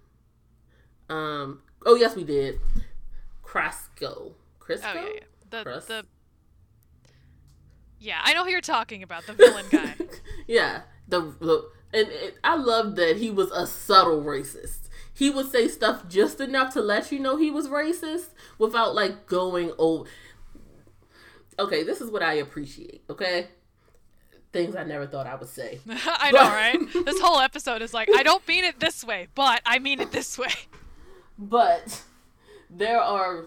[1.10, 1.60] Um.
[1.84, 2.58] Oh yes, we did.
[3.44, 4.32] Krasko.
[4.60, 4.82] Crisco.
[4.84, 5.20] Oh yeah, yeah.
[5.50, 5.86] the Crus?
[5.86, 6.06] the.
[7.98, 9.26] Yeah, I know who you're talking about.
[9.26, 9.94] The villain guy.
[10.46, 10.82] yeah.
[11.08, 14.88] The, the and it, I love that he was a subtle racist.
[15.12, 18.28] He would say stuff just enough to let you know he was racist
[18.58, 20.08] without like going over.
[21.58, 23.02] Okay, this is what I appreciate.
[23.08, 23.48] Okay,
[24.52, 25.80] things I never thought I would say.
[25.88, 26.78] I know, right?
[27.06, 30.10] This whole episode is like, I don't mean it this way, but I mean it
[30.10, 30.52] this way.
[31.38, 32.02] But
[32.68, 33.46] there are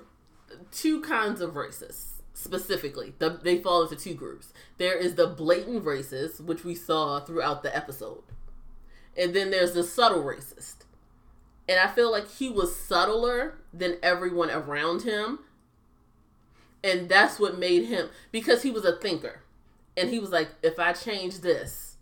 [0.71, 2.08] two kinds of racists
[2.39, 3.13] specifically.
[3.19, 4.53] The, they fall into two groups.
[4.77, 8.23] There is the blatant racist, which we saw throughout the episode,
[9.17, 10.85] and then there's the subtle racist.
[11.67, 15.39] And I feel like he was subtler than everyone around him.
[16.83, 19.41] And that's what made him because he was a thinker.
[19.95, 21.97] And he was like, if I change this,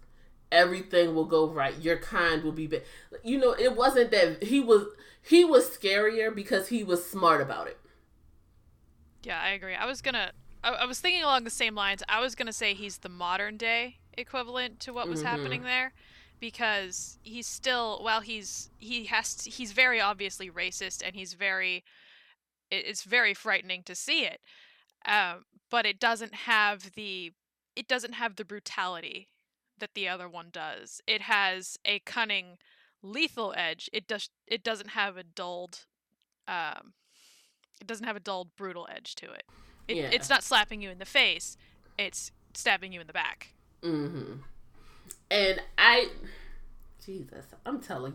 [0.52, 1.78] everything will go right.
[1.82, 2.84] Your kind will be bad.
[3.24, 4.86] You know, it wasn't that he was
[5.22, 7.78] he was scarier because he was smart about it.
[9.28, 9.76] Yeah, I agree.
[9.76, 10.32] I was gonna.
[10.64, 12.02] I, I was thinking along the same lines.
[12.08, 15.26] I was gonna say he's the modern day equivalent to what was Mhm.
[15.26, 15.92] happening there,
[16.40, 18.02] because he's still.
[18.02, 21.84] While he's he has to, he's very obviously racist, and he's very.
[22.72, 24.40] it- It's very frightening to see it,
[25.06, 27.34] um, but it doesn't have the.
[27.76, 29.28] It doesn't have the brutality
[29.78, 31.02] that the other one does.
[31.06, 32.58] It has a cunning,
[33.02, 33.90] lethal edge.
[33.92, 34.30] It does.
[34.48, 35.86] It doesn't have a dulled.
[36.48, 36.94] Um,
[37.80, 39.44] it doesn't have a dull, brutal edge to it.
[39.88, 40.10] it Yeah.
[40.12, 41.58] It's not slapping you in the face;
[41.98, 43.54] it's stabbing you in the back.
[43.82, 44.34] Mm-hmm.
[45.30, 46.10] And I,
[47.06, 48.14] Jesus, I'm telling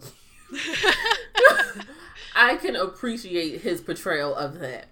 [0.50, 0.58] you,
[2.36, 4.86] I can appreciate his portrayal of that.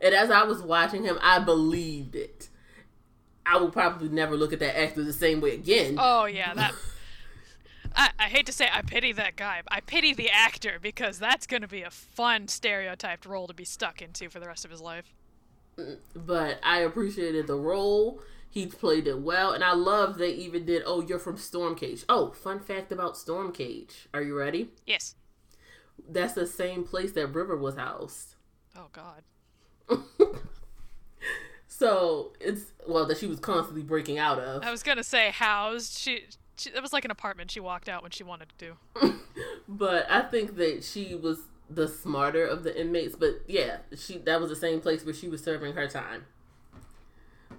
[0.00, 2.48] And as I was watching him, I believed it.
[3.46, 5.96] I will probably never look at that actor the same way again.
[5.98, 6.74] oh yeah, that.
[7.94, 9.62] I, I hate to say I pity that guy.
[9.68, 13.64] I pity the actor because that's going to be a fun stereotyped role to be
[13.64, 15.12] stuck into for the rest of his life.
[16.14, 18.20] But I appreciated the role.
[18.48, 19.52] He played it well.
[19.52, 22.04] And I love they even did, oh, you're from Stormcage.
[22.08, 24.06] Oh, fun fact about Stormcage.
[24.12, 24.70] Are you ready?
[24.86, 25.14] Yes.
[26.08, 28.34] That's the same place that River was housed.
[28.76, 29.22] Oh God.
[31.82, 34.62] So it's well that she was constantly breaking out of.
[34.62, 35.98] I was gonna say housed.
[35.98, 36.26] She,
[36.62, 36.70] she.
[36.70, 38.76] It was like an apartment she walked out when she wanted to.
[39.68, 41.38] But I think that she was
[41.70, 43.16] the smarter of the inmates.
[43.16, 46.26] But yeah, she that was the same place where she was serving her time.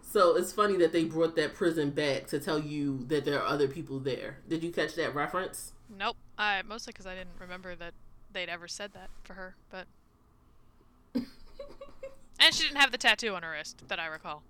[0.01, 3.47] So it's funny that they brought that prison back to tell you that there are
[3.47, 4.37] other people there.
[4.47, 5.71] Did you catch that reference?
[5.89, 6.17] Nope.
[6.37, 7.93] I mostly because I didn't remember that
[8.31, 9.87] they'd ever said that for her, but.
[12.39, 14.43] And she didn't have the tattoo on her wrist that I recall.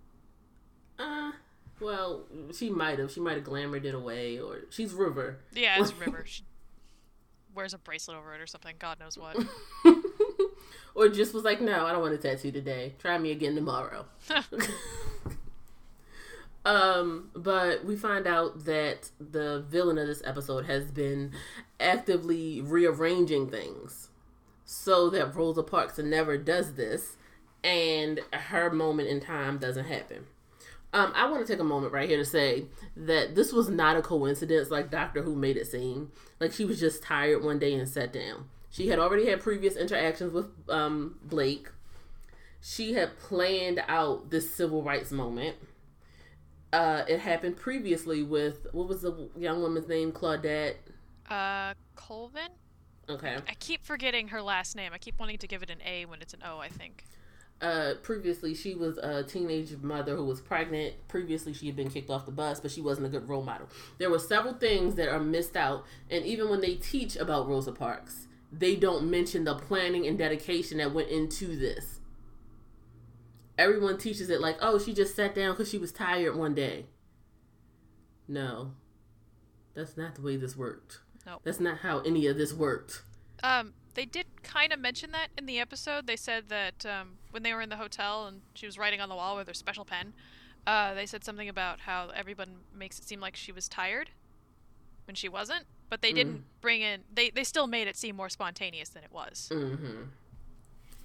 [0.97, 1.33] Uh,
[1.79, 3.11] well, she might have.
[3.11, 5.39] She might have glamored it away, or she's River.
[5.53, 6.23] Yeah, it's River.
[6.25, 6.43] She
[7.53, 8.75] wears a bracelet over it or something.
[8.79, 9.37] God knows what.
[10.95, 12.93] or just was like, no, I don't want a tattoo today.
[12.99, 14.05] Try me again tomorrow.
[16.65, 21.31] um, but we find out that the villain of this episode has been
[21.79, 24.09] actively rearranging things
[24.65, 27.17] so that Rosa Parks never does this
[27.63, 30.25] and her moment in time doesn't happen.
[30.93, 33.97] Um, I want to take a moment right here to say that this was not
[33.97, 36.11] a coincidence like Doctor Who made it seem.
[36.39, 38.45] Like she was just tired one day and sat down.
[38.69, 41.69] She had already had previous interactions with um, Blake.
[42.61, 45.57] She had planned out this civil rights moment.
[46.71, 50.11] Uh, it happened previously with what was the young woman's name?
[50.11, 50.75] Claudette.
[51.29, 52.49] Uh, Colvin?
[53.09, 53.37] Okay.
[53.47, 54.91] I keep forgetting her last name.
[54.93, 57.03] I keep wanting to give it an A when it's an O, I think.
[57.63, 60.95] Uh, previously she was a teenage mother who was pregnant.
[61.07, 63.69] Previously, she had been kicked off the bus, but she wasn't a good role model.
[63.97, 67.71] There were several things that are missed out, and even when they teach about Rosa
[67.71, 72.01] Parks, they don't mention the planning and dedication that went into this.
[73.57, 76.87] Everyone teaches it like, oh, she just sat down because she was tired one day.
[78.27, 78.73] No,
[79.73, 80.99] that's not the way this worked.
[81.25, 81.39] Nope.
[81.45, 83.03] That's not how any of this worked.
[83.41, 86.07] Um, they did kind of mention that in the episode.
[86.07, 89.09] They said that um, when they were in the hotel and she was writing on
[89.09, 90.13] the wall with her special pen,
[90.65, 94.09] uh, they said something about how everyone makes it seem like she was tired
[95.05, 95.65] when she wasn't.
[95.89, 96.61] But they didn't Mm.
[96.61, 97.03] bring in.
[97.13, 99.49] They they still made it seem more spontaneous than it was.
[99.53, 100.03] Mm-hmm.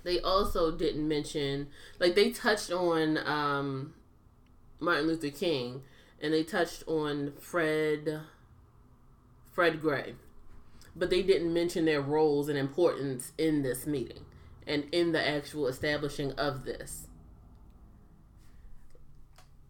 [0.05, 3.93] They also didn't mention, like, they touched on um,
[4.81, 5.83] Martin Luther King,
[6.23, 8.21] and they touched on Fred,
[9.53, 10.15] Fred Gray,
[10.99, 14.25] but they didn't mention their roles and importance in this meeting
[14.67, 17.07] and in the actual establishing of this.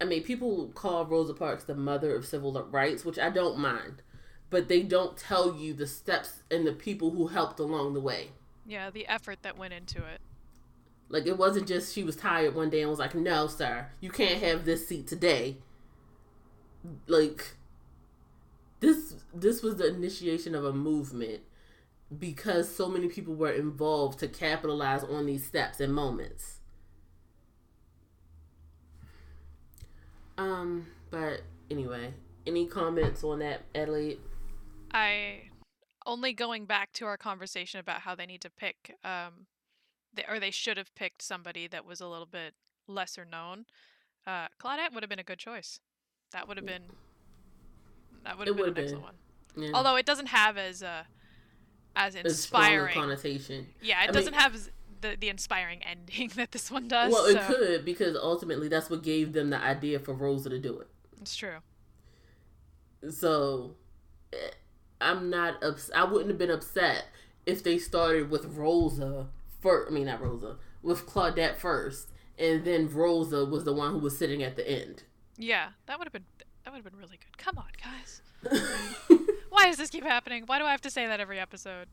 [0.01, 4.03] I mean, people call Rosa Parks the mother of civil rights, which I don't mind,
[4.49, 8.31] but they don't tell you the steps and the people who helped along the way.
[8.67, 10.21] Yeah, the effort that went into it.
[11.09, 14.11] Like it wasn't just she was tired one day and was like, "No, sir, you
[14.11, 15.57] can't have this seat today."
[17.07, 17.57] Like
[18.81, 21.43] this this was the initiation of a movement
[22.17, 26.61] because so many people were involved to capitalize on these steps and moments.
[30.38, 32.14] Um, but anyway,
[32.47, 34.21] any comments on that, Adelaide?
[34.93, 35.43] I
[36.07, 39.47] only going back to our conversation about how they need to pick um
[40.14, 42.55] they, or they should have picked somebody that was a little bit
[42.87, 43.67] lesser known.
[44.27, 45.81] Uh Claudette would have been a good choice.
[46.33, 46.85] That would have been
[48.29, 49.14] that would have been an would've excellent one.
[49.57, 49.71] Yeah.
[49.75, 51.03] Although it doesn't have as uh
[51.97, 52.95] as inspiring.
[52.95, 53.67] connotation.
[53.83, 57.12] Yeah, it I doesn't mean- have as- the the inspiring ending that this one does.
[57.12, 60.79] Well, it could because ultimately that's what gave them the idea for Rosa to do
[60.81, 60.88] it.
[61.21, 61.59] it's true.
[63.11, 63.77] So
[64.33, 64.37] eh,
[65.01, 67.07] I'm not ups- I wouldn't have been upset
[67.47, 69.29] if they started with Rosa
[69.61, 69.91] first.
[69.91, 74.19] I mean, not Rosa, with Claudette first, and then Rosa was the one who was
[74.19, 75.05] sitting at the end.
[75.37, 76.25] Yeah, that would have been
[76.69, 77.39] that would have been really good.
[77.39, 78.21] Come on, guys.
[79.49, 80.43] Why does this keep happening?
[80.45, 81.89] Why do I have to say that every episode?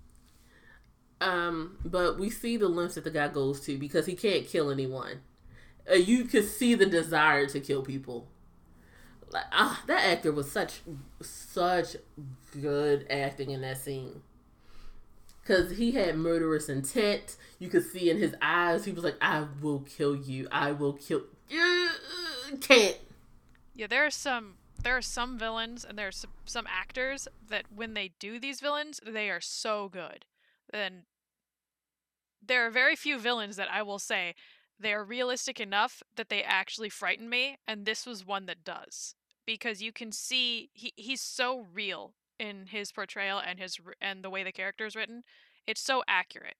[1.21, 4.69] um, but we see the lengths that the guy goes to because he can't kill
[4.69, 5.21] anyone.
[5.89, 8.27] Uh, you could see the desire to kill people.
[9.31, 10.81] Like ah, that actor was such
[11.21, 11.95] such
[12.61, 14.23] good acting in that scene.
[15.45, 17.37] Cause he had murderous intent.
[17.59, 18.83] You could see in his eyes.
[18.83, 20.49] He was like, "I will kill you.
[20.51, 22.97] I will kill." Uh, Can't.
[23.73, 27.65] Yeah, there are some there are some villains and there are some, some actors that
[27.75, 30.25] when they do these villains, they are so good.
[30.71, 31.01] And
[32.39, 34.35] there are very few villains that I will say
[34.79, 39.15] they are realistic enough that they actually frighten me, and this was one that does
[39.47, 44.29] because you can see he, he's so real in his portrayal and his and the
[44.29, 45.23] way the character is written.
[45.65, 46.57] It's so accurate,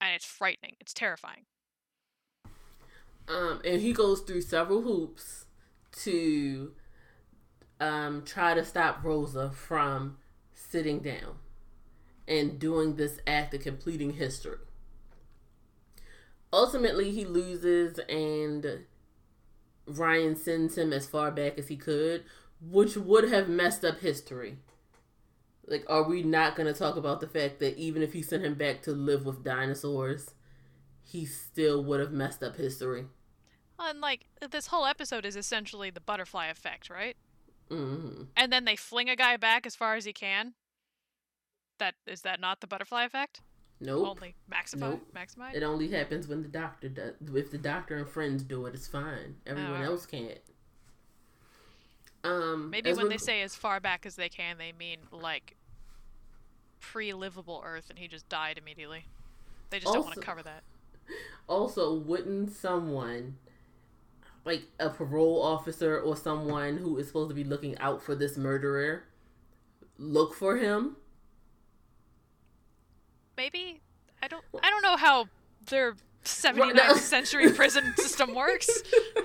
[0.00, 0.76] and it's frightening.
[0.80, 1.46] It's terrifying.
[3.26, 5.46] Um, and he goes through several hoops
[6.02, 6.72] to
[7.80, 10.18] um, try to stop Rosa from
[10.52, 11.36] sitting down
[12.26, 14.58] and doing this act of completing history.
[16.52, 18.84] Ultimately, he loses, and
[19.86, 22.24] Ryan sends him as far back as he could,
[22.60, 24.58] which would have messed up history.
[25.66, 28.44] Like, are we not going to talk about the fact that even if he sent
[28.44, 30.30] him back to live with dinosaurs,
[31.02, 33.06] he still would have messed up history?
[33.78, 37.16] And like this whole episode is essentially the butterfly effect, right?
[37.68, 40.54] Hmm and then they fling a guy back as far as he can.
[41.78, 43.40] That is that not the butterfly effect?
[43.80, 44.08] Nope.
[44.08, 45.06] Only maximize, Nope.
[45.14, 45.54] maximize.
[45.54, 47.14] It only happens when the doctor does.
[47.34, 49.36] If the doctor and friends do it, it's fine.
[49.46, 49.86] Everyone alright.
[49.86, 50.40] else can't.
[52.24, 55.56] Um, Maybe when they say as far back as they can, they mean like
[56.80, 59.04] pre-livable Earth, and he just died immediately.
[59.70, 60.64] They just don't want to cover that.
[61.48, 63.36] also, wouldn't someone
[64.48, 68.38] like a parole officer or someone who is supposed to be looking out for this
[68.38, 69.04] murderer
[69.98, 70.96] look for him?
[73.36, 73.80] Maybe
[74.22, 74.44] I don't.
[74.62, 75.28] I don't know how
[75.66, 78.82] their 79th century prison system works.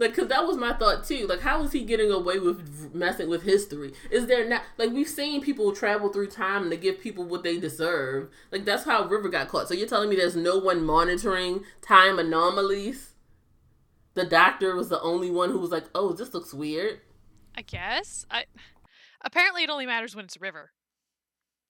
[0.00, 1.26] Like, cause that was my thought too.
[1.26, 3.92] Like, how is he getting away with messing with history?
[4.12, 7.58] Is there not like we've seen people travel through time to give people what they
[7.58, 8.28] deserve?
[8.52, 9.66] Like that's how River got caught.
[9.66, 13.14] So you're telling me there's no one monitoring time anomalies?
[14.18, 17.02] The doctor was the only one who was like, "Oh, this looks weird."
[17.56, 18.26] I guess.
[18.28, 18.46] I
[19.24, 20.72] apparently it only matters when it's River.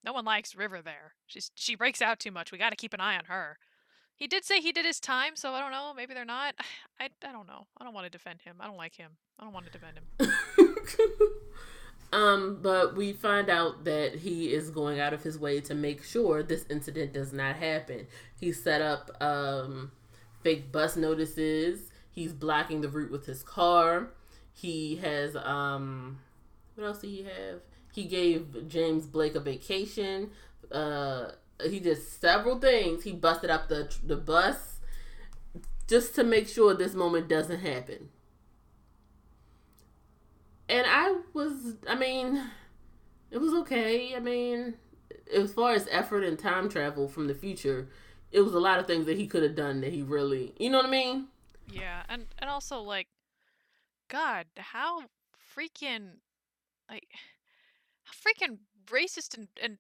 [0.03, 1.13] No one likes River there.
[1.27, 2.51] She's she breaks out too much.
[2.51, 3.59] We got to keep an eye on her.
[4.17, 5.93] He did say he did his time, so I don't know.
[5.95, 6.55] Maybe they're not.
[6.99, 7.67] I I don't know.
[7.77, 8.57] I don't want to defend him.
[8.61, 9.19] I don't like him.
[9.39, 10.75] I don't want to defend him.
[12.19, 16.03] um, but we find out that he is going out of his way to make
[16.03, 18.07] sure this incident does not happen.
[18.41, 19.93] He set up um,
[20.43, 21.91] fake bus notices.
[22.11, 24.11] He's blocking the route with his car.
[24.53, 26.19] He has um,
[26.75, 27.61] what else did he have?
[27.93, 30.31] He gave James Blake a vacation.
[30.71, 31.33] Uh,
[31.65, 33.05] he did several things.
[33.05, 34.79] He busted up the the bus
[35.89, 38.11] just to make sure this moment doesn't happen.
[40.69, 42.43] And I was, I mean,
[43.31, 44.15] it was okay.
[44.15, 44.75] I mean,
[45.35, 47.89] as far as effort and time travel from the future,
[48.31, 50.69] it was a lot of things that he could have done that he really, you
[50.69, 51.29] know what I mean?
[51.71, 53.09] Yeah, and and also like,
[54.09, 55.03] God, how
[55.57, 56.19] freaking
[56.91, 57.09] like
[58.05, 58.59] how freaking
[58.91, 59.79] racist and, and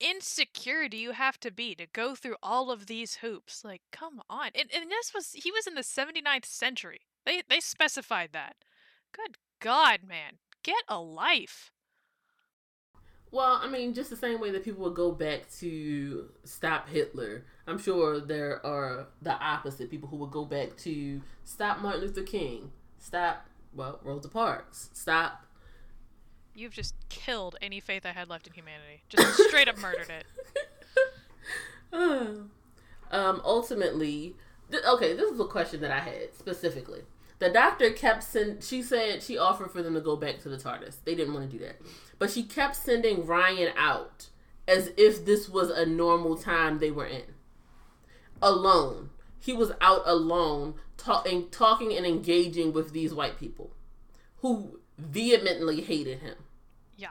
[0.00, 3.64] insecure do you have to be to go through all of these hoops?
[3.64, 4.50] Like, come on.
[4.54, 7.02] And, and this was he was in the 79th century.
[7.24, 8.56] They they specified that.
[9.12, 10.38] Good God, man.
[10.62, 11.70] Get a life.
[13.34, 17.44] Well, I mean, just the same way that people would go back to stop Hitler.
[17.66, 22.22] I'm sure there are the opposite people who would go back to stop Martin Luther
[22.22, 25.44] King, stop, well, Rosa Parks, stop.
[26.54, 29.02] You've just killed any faith I had left in humanity.
[29.08, 30.26] Just straight up murdered it.
[33.10, 34.36] um, ultimately,
[34.70, 37.00] th- okay, this is a question that I had specifically.
[37.44, 38.64] The doctor kept send.
[38.64, 41.04] She said she offered for them to go back to the TARDIS.
[41.04, 41.76] They didn't want to do that,
[42.18, 44.28] but she kept sending Ryan out
[44.66, 47.34] as if this was a normal time they were in.
[48.40, 53.72] Alone, he was out alone, talking, talking and engaging with these white people,
[54.38, 56.36] who vehemently hated him.
[56.96, 57.08] Yeah.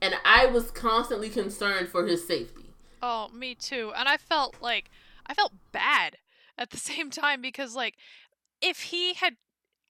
[0.00, 2.70] And I was constantly concerned for his safety.
[3.02, 3.92] Oh, me too.
[3.96, 4.88] And I felt like
[5.26, 6.18] I felt bad
[6.56, 7.96] at the same time because like
[8.62, 9.36] if he had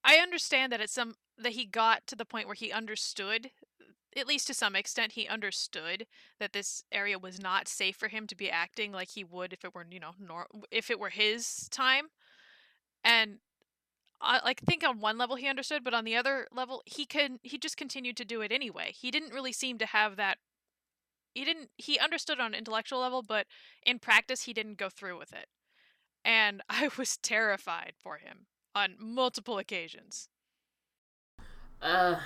[0.04, 3.50] I understand that it's some that he got to the point where he understood
[4.16, 6.06] at least to some extent he understood
[6.38, 9.64] that this area was not safe for him to be acting like he would if
[9.64, 12.08] it were you know nor- if it were his time.
[13.02, 13.38] And
[14.20, 17.38] I like think on one level he understood but on the other level he can
[17.42, 18.92] he just continued to do it anyway.
[18.94, 20.38] He didn't really seem to have that
[21.34, 23.46] he didn't he understood on an intellectual level but
[23.84, 25.46] in practice he didn't go through with it.
[26.24, 30.28] And i was terrified for him on multiple occasions.
[31.80, 32.16] Uh,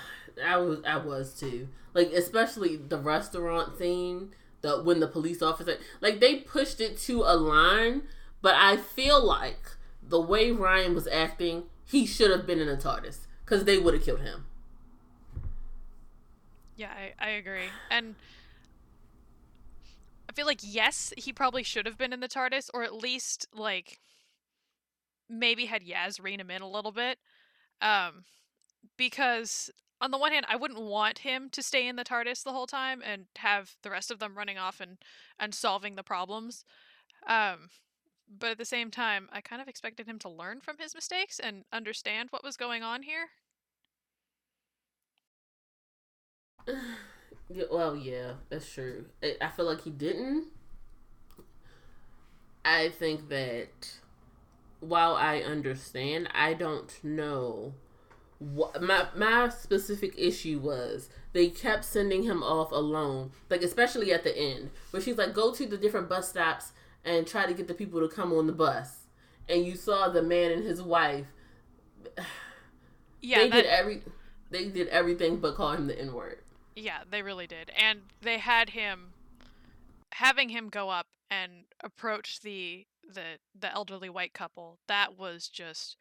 [0.43, 1.69] I was I was too.
[1.93, 4.31] Like especially the restaurant scene,
[4.61, 8.03] the when the police officer like they pushed it to a line,
[8.41, 9.71] but I feel like
[10.01, 13.93] the way Ryan was acting, he should have been in a TARDIS because they would
[13.93, 14.45] have killed him.
[16.77, 18.15] Yeah, I, I agree, and
[20.29, 23.47] I feel like yes, he probably should have been in the TARDIS, or at least
[23.53, 23.99] like
[25.29, 27.19] maybe had Yaz rein him in a little bit.
[27.81, 28.25] Um,
[28.97, 29.69] because
[30.01, 32.67] on the one hand, I wouldn't want him to stay in the TARDIS the whole
[32.67, 34.97] time and have the rest of them running off and
[35.39, 36.63] and solving the problems.
[37.27, 37.69] Um,
[38.29, 41.39] but at the same time, I kind of expected him to learn from his mistakes
[41.39, 43.29] and understand what was going on here.
[47.71, 49.05] well, yeah, that's true.
[49.41, 50.47] I feel like he didn't.
[52.63, 53.97] I think that
[54.79, 57.73] while I understand, I don't know
[58.39, 61.09] what my my specific issue was.
[61.33, 65.53] They kept sending him off alone, like especially at the end, where she's like, "Go
[65.53, 66.71] to the different bus stops
[67.03, 69.05] and try to get the people to come on the bus."
[69.47, 71.27] And you saw the man and his wife.
[73.21, 73.63] Yeah, they that...
[73.63, 74.01] did every.
[74.49, 76.39] They did everything but call him the N word.
[76.73, 79.09] Yeah, they really did, and they had him
[80.13, 85.95] having him go up and approach the the the elderly white couple that was just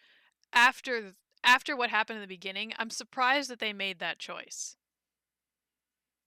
[0.52, 4.76] after after what happened in the beginning i'm surprised that they made that choice.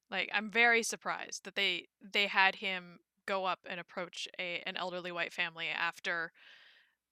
[0.10, 4.76] Like i'm very surprised that they they had him go up and approach a an
[4.76, 6.32] elderly white family after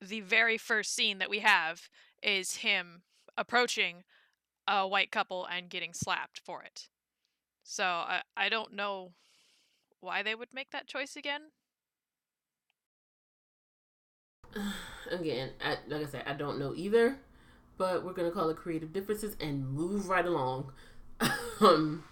[0.02, 1.90] the very first scene that we have
[2.24, 3.04] is him
[3.38, 4.04] approaching
[4.68, 6.90] a white couple and getting slapped for it.
[7.64, 9.14] So i i don't know
[10.02, 11.52] why they would make that choice again
[15.12, 17.18] again, I, like I said, I don't know either,
[17.78, 20.72] but we're gonna call it creative differences and move right along.
[21.62, 22.04] um,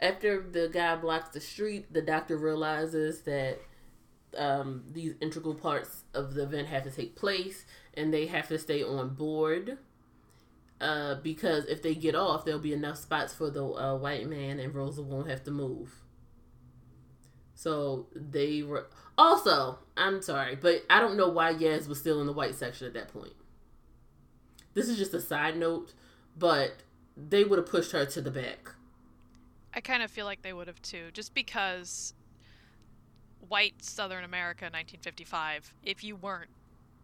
[0.00, 3.60] after the guy blocks the street, the doctor realizes that
[4.36, 8.58] um, these integral parts of the event have to take place, and they have to
[8.58, 9.78] stay on board.
[10.80, 14.58] Uh, because if they get off, there'll be enough spots for the uh, white man,
[14.58, 16.02] and Rosa won't have to move.
[17.62, 19.78] So they were also.
[19.96, 22.94] I'm sorry, but I don't know why Yaz was still in the white section at
[22.94, 23.34] that point.
[24.74, 25.92] This is just a side note,
[26.36, 26.78] but
[27.16, 28.70] they would have pushed her to the back.
[29.72, 32.14] I kind of feel like they would have too, just because
[33.46, 35.72] white Southern America 1955.
[35.84, 36.50] If you weren't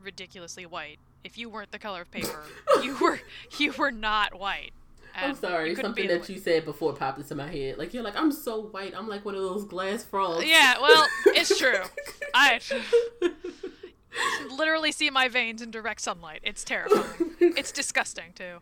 [0.02, 2.42] ridiculously white, if you weren't the color of paper,
[2.82, 3.20] you were
[3.58, 4.72] you were not white.
[5.14, 5.74] I'm sorry.
[5.74, 7.78] Something that you said before popped into my head.
[7.78, 8.94] Like you're like, I'm so white.
[8.96, 10.44] I'm like one of those glass frogs.
[10.46, 11.82] Yeah, well, it's true.
[12.34, 12.60] I
[14.50, 16.40] literally see my veins in direct sunlight.
[16.42, 17.34] It's terrifying.
[17.40, 18.58] it's disgusting too.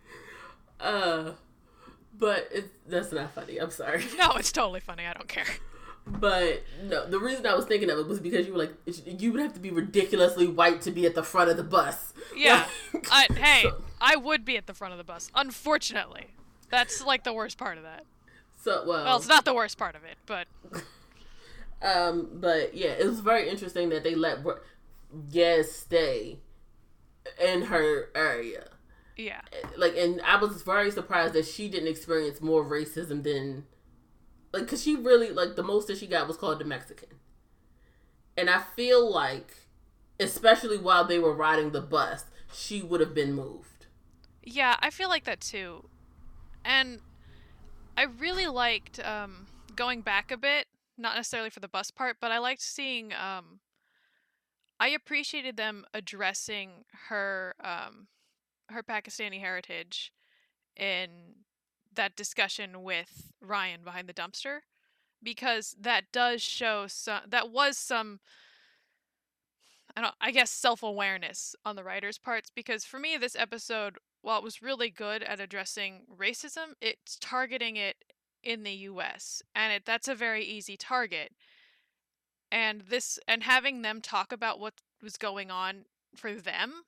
[0.81, 1.33] Uh,
[2.19, 3.59] but it, that's not funny.
[3.59, 4.05] I'm sorry.
[4.19, 5.05] No, it's totally funny.
[5.07, 5.45] I don't care.
[6.07, 9.33] But no, the reason I was thinking of it was because you were like, you
[9.33, 12.13] would have to be ridiculously white to be at the front of the bus.
[12.37, 12.67] Yeah.
[13.11, 15.31] I, hey, so, I would be at the front of the bus.
[15.35, 16.29] Unfortunately,
[16.71, 18.05] that's like the worst part of that.
[18.63, 20.47] So well, well, it's not the worst part of it, but.
[21.83, 24.39] um, but yeah, it was very interesting that they let
[25.31, 26.39] Yaz stay
[27.45, 28.69] in her area.
[29.17, 29.41] Yeah.
[29.77, 33.65] Like, and I was very surprised that she didn't experience more racism than
[34.57, 37.11] like because she really like the most that she got was called the Mexican,
[38.37, 39.55] and I feel like,
[40.19, 43.87] especially while they were riding the bus, she would have been moved.
[44.43, 45.89] Yeah, I feel like that too,
[46.65, 47.01] and
[47.99, 52.33] I really liked um, going back a bit, not necessarily for the bus part, but
[52.33, 53.13] I liked seeing.
[53.13, 53.61] Um,
[54.81, 58.09] I appreciated them addressing her um,
[58.71, 60.13] her Pakistani heritage
[60.77, 61.11] in
[61.97, 64.61] that discussion with Ryan behind the dumpster
[65.23, 68.21] because that does show some that was some
[69.97, 74.39] I don't I guess self-awareness on the writers' parts because for me this episode while
[74.39, 77.97] it was really good at addressing racism it's targeting it
[78.43, 81.33] in the US and it that's a very easy target.
[82.53, 85.85] And this and having them talk about what was going on
[86.15, 86.85] for them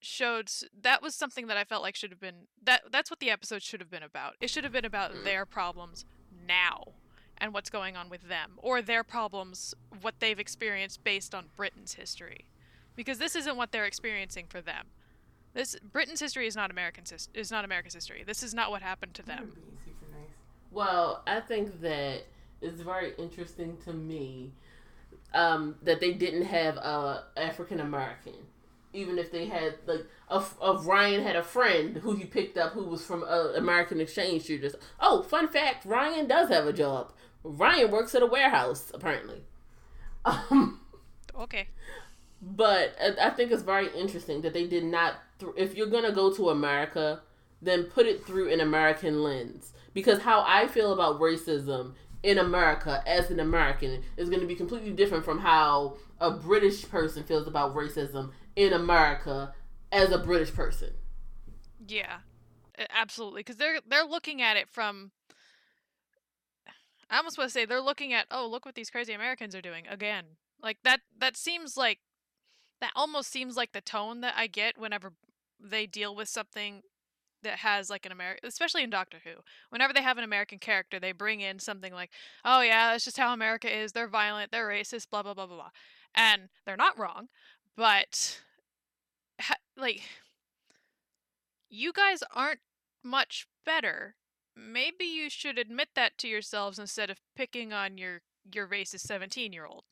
[0.00, 0.50] showed
[0.82, 3.62] that was something that I felt like should have been that that's what the episode
[3.62, 4.34] should have been about.
[4.40, 5.24] It should have been about mm.
[5.24, 6.04] their problems
[6.46, 6.92] now
[7.38, 11.94] and what's going on with them or their problems what they've experienced based on Britain's
[11.94, 12.46] history.
[12.94, 14.86] Because this isn't what they're experiencing for them.
[15.52, 18.22] This Britain's history is not American's is not America's history.
[18.26, 19.52] This is not what happened to them.
[20.70, 22.24] Well, I think that
[22.60, 24.52] it's very interesting to me
[25.32, 28.34] um, that they didn't have a African American
[28.96, 32.72] even if they had like of of Ryan had a friend who he picked up
[32.72, 34.76] who was from uh, American exchange students.
[35.00, 37.12] Oh, fun fact: Ryan does have a job.
[37.44, 39.42] Ryan works at a warehouse apparently.
[40.24, 40.80] Um,
[41.38, 41.68] okay.
[42.42, 45.14] But I think it's very interesting that they did not.
[45.38, 47.22] Th- if you're gonna go to America,
[47.62, 49.72] then put it through an American lens.
[49.94, 54.54] Because how I feel about racism in America as an American is going to be
[54.54, 59.54] completely different from how a British person feels about racism in America
[59.92, 60.90] as a British person.
[61.86, 62.18] Yeah,
[62.90, 63.40] absolutely.
[63.40, 65.12] Because they're they're looking at it from.
[67.08, 69.62] I almost want to say they're looking at oh look what these crazy Americans are
[69.62, 70.24] doing again
[70.60, 72.00] like that that seems like
[72.80, 75.12] that almost seems like the tone that I get whenever
[75.60, 76.82] they deal with something
[77.42, 79.34] that has like an American, especially in Doctor Who.
[79.70, 82.10] Whenever they have an American character, they bring in something like,
[82.44, 83.92] "Oh yeah, that's just how America is.
[83.92, 85.70] They're violent, they're racist, blah blah blah blah blah,"
[86.14, 87.28] and they're not wrong,
[87.76, 88.42] but
[89.76, 90.02] like
[91.68, 92.60] you guys aren't
[93.02, 94.14] much better.
[94.56, 98.22] Maybe you should admit that to yourselves instead of picking on your
[98.52, 99.84] your racist 17 year old.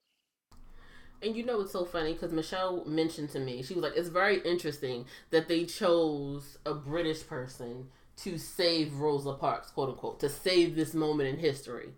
[1.22, 4.08] And you know it's so funny because Michelle mentioned to me, she was like, it's
[4.08, 10.28] very interesting that they chose a British person to save Rosa Parks, quote unquote, to
[10.28, 11.94] save this moment in history.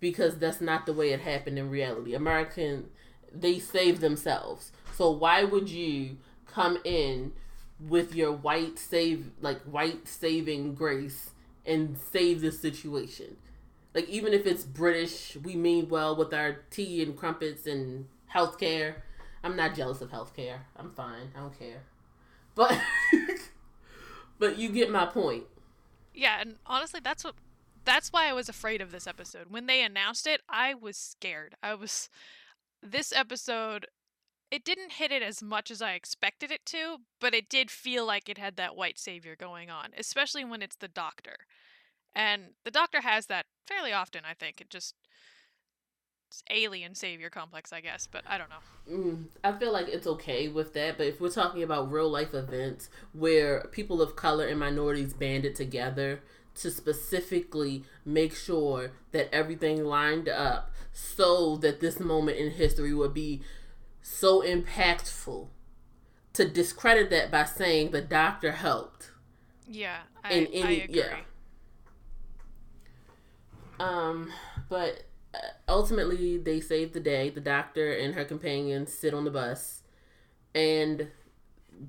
[0.00, 2.14] Because that's not the way it happened in reality.
[2.14, 2.90] American,
[3.32, 4.70] they saved themselves.
[4.94, 6.18] So why would you
[6.48, 7.32] come in
[7.80, 11.30] with your white save like white saving grace
[11.64, 13.36] and save the situation.
[13.94, 18.96] Like even if it's British, we mean well with our tea and crumpets and healthcare.
[19.44, 20.60] I'm not jealous of healthcare.
[20.76, 21.30] I'm fine.
[21.36, 21.82] I don't care.
[22.54, 22.80] But
[24.38, 25.44] but you get my point.
[26.14, 27.34] Yeah, and honestly that's what
[27.84, 29.46] that's why I was afraid of this episode.
[29.48, 31.54] When they announced it, I was scared.
[31.62, 32.10] I was
[32.82, 33.86] this episode
[34.50, 38.06] it didn't hit it as much as I expected it to, but it did feel
[38.06, 41.36] like it had that white savior going on, especially when it's the doctor.
[42.14, 44.60] And the doctor has that fairly often, I think.
[44.60, 44.94] It just
[46.50, 48.92] alien savior complex, I guess, but I don't know.
[48.94, 52.34] Mm, I feel like it's okay with that, but if we're talking about real life
[52.34, 56.20] events where people of color and minorities banded together
[56.56, 63.14] to specifically make sure that everything lined up so that this moment in history would
[63.14, 63.42] be
[64.10, 65.48] so impactful
[66.34, 69.10] to discredit that by saying the doctor helped.
[69.66, 71.00] Yeah, I, in any, I agree.
[71.00, 71.16] Yeah.
[73.80, 74.32] Um,
[74.68, 75.04] but
[75.34, 75.38] uh,
[75.68, 77.30] ultimately they save the day.
[77.30, 79.82] The doctor and her companion sit on the bus,
[80.54, 81.08] and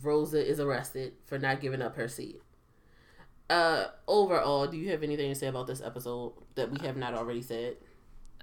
[0.03, 2.41] Rosa is arrested for not giving up her seat.
[3.49, 7.13] uh, overall, do you have anything to say about this episode that we have not
[7.13, 7.77] already said?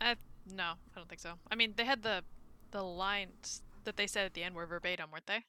[0.00, 0.14] Uh,
[0.52, 1.34] no, I don't think so.
[1.50, 2.24] I mean, they had the
[2.72, 5.44] the lines that they said at the end were verbatim, weren't they?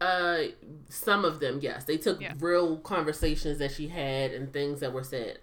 [0.00, 0.48] Uh,
[0.90, 1.84] some of them, yes.
[1.84, 2.34] They took Yeah.
[2.38, 5.38] real conversations that she had and things that were said.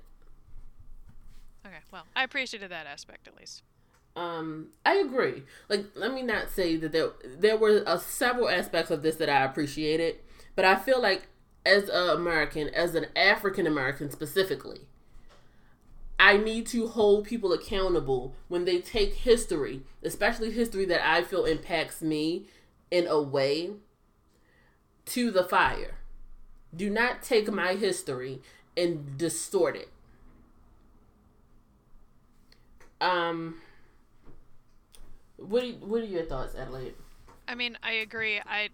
[1.66, 3.64] Okay, well, I appreciated that aspect at least.
[4.16, 5.44] Um, I agree.
[5.70, 9.30] Like, let me not say that there there were uh, several aspects of this that
[9.30, 10.18] I appreciated,
[10.56, 11.28] but I feel like
[11.66, 14.82] as an American, as an African American specifically,
[16.20, 21.46] I need to hold people accountable when they take history, especially history that I feel
[21.46, 22.48] impacts me
[22.92, 23.72] in a way,
[25.06, 25.96] to the fire.
[26.76, 28.42] Do not take my history
[28.78, 29.90] and distort it.
[33.02, 33.62] Um,
[35.38, 36.96] what are, what are your thoughts, Adelaide?
[37.48, 38.40] I mean, I agree.
[38.40, 38.70] I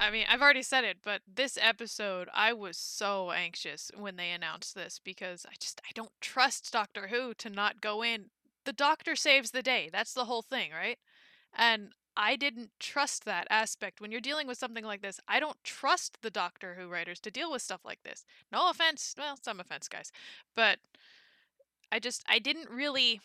[0.00, 4.30] I mean, I've already said it, but this episode I was so anxious when they
[4.30, 8.30] announced this because I just I don't trust Doctor Who to not go in.
[8.64, 9.90] The doctor saves the day.
[9.92, 10.98] That's the whole thing, right?
[11.54, 14.00] And I didn't trust that aspect.
[14.00, 17.30] When you're dealing with something like this, I don't trust the Doctor Who writers to
[17.30, 18.24] deal with stuff like this.
[18.50, 20.10] No offense, well, some offense, guys.
[20.56, 20.78] But
[21.92, 23.20] I just I didn't really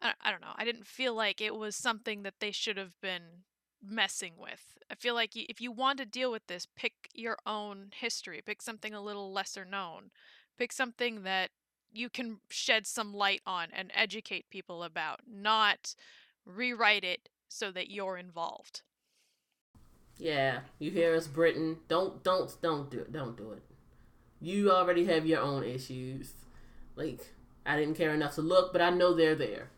[0.00, 0.54] I, don't know.
[0.54, 3.42] I didn't feel like it was something that they should have been
[3.82, 4.78] messing with.
[4.90, 8.40] I feel like if you want to deal with this, pick your own history.
[8.44, 10.10] Pick something a little lesser known.
[10.56, 11.50] Pick something that
[11.92, 15.94] you can shed some light on and educate people about, not
[16.44, 18.82] rewrite it so that you're involved.
[20.18, 21.78] Yeah, you hear us, Britain.
[21.88, 23.12] Don't don't don't do it.
[23.12, 23.62] Don't do it.
[24.40, 26.32] You already have your own issues.
[26.96, 27.20] Like
[27.64, 29.70] I didn't care enough to look, but I know they're there.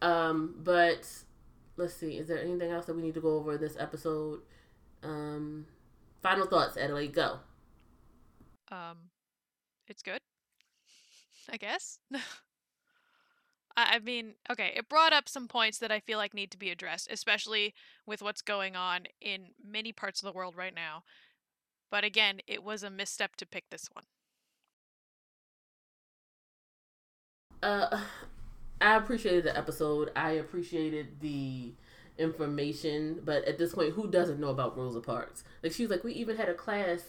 [0.00, 1.08] Um, but
[1.76, 2.18] let's see.
[2.18, 4.40] Is there anything else that we need to go over in this episode?
[5.02, 5.66] Um,
[6.22, 7.14] final thoughts, Adelaide.
[7.14, 7.38] Go.
[8.70, 9.10] Um,
[9.88, 10.20] it's good,
[11.52, 11.98] I guess.
[13.76, 16.58] I I mean, okay, it brought up some points that I feel like need to
[16.58, 17.74] be addressed, especially
[18.06, 21.04] with what's going on in many parts of the world right now.
[21.90, 24.04] But again, it was a misstep to pick this one.
[27.62, 28.00] Uh,
[28.82, 30.10] I appreciated the episode.
[30.16, 31.72] I appreciated the
[32.18, 35.44] information, but at this point, who doesn't know about Rosa Parks?
[35.62, 37.02] Like she was like, we even had a class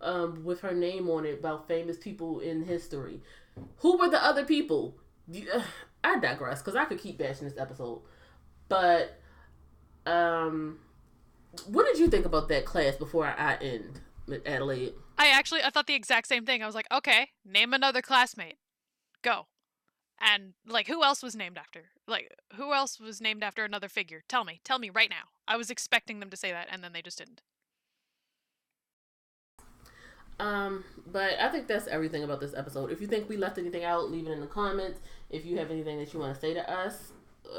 [0.00, 3.20] um, with her name on it about famous people in history.
[3.78, 4.96] Who were the other people?
[6.04, 8.02] I digress because I could keep bashing this episode,
[8.68, 9.18] but
[10.04, 10.80] um,
[11.66, 14.00] what did you think about that class before I end,
[14.44, 14.92] Adelaide?
[15.16, 16.62] I actually I thought the exact same thing.
[16.62, 18.58] I was like, okay, name another classmate.
[19.22, 19.46] Go.
[20.24, 21.90] And like who else was named after?
[22.08, 24.22] Like who else was named after another figure?
[24.26, 24.60] Tell me.
[24.64, 25.28] Tell me right now.
[25.46, 27.42] I was expecting them to say that and then they just didn't.
[30.40, 32.90] Um, but I think that's everything about this episode.
[32.90, 34.98] If you think we left anything out, leave it in the comments.
[35.30, 37.12] If you have anything that you want to say to us,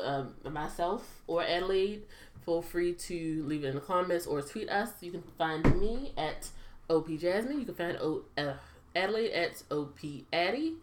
[0.03, 2.03] um, myself or Adelaide,
[2.43, 4.89] feel free to leave it in the comments or tweet us.
[5.01, 6.49] You can find me at
[6.89, 7.59] OP Jasmine.
[7.59, 8.53] You can find o- uh,
[8.95, 10.75] Adelaide at OP Addy,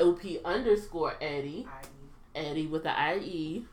[0.00, 1.66] OP underscore Addy,
[2.34, 3.66] Eddie with the IE.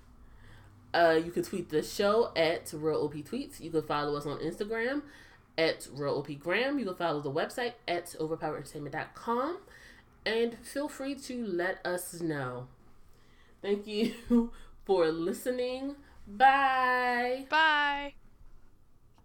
[0.94, 3.60] Uh, you can tweet the show at Real OP Tweets.
[3.60, 5.04] You can follow us on Instagram
[5.58, 6.80] at Real OP Graham.
[6.80, 9.58] You can follow the website at overpowerentertainment.com
[10.26, 12.68] and feel free to let us know.
[13.62, 14.14] Thank you
[14.86, 15.96] for listening.
[16.28, 17.46] Bye.
[17.50, 18.19] Bye.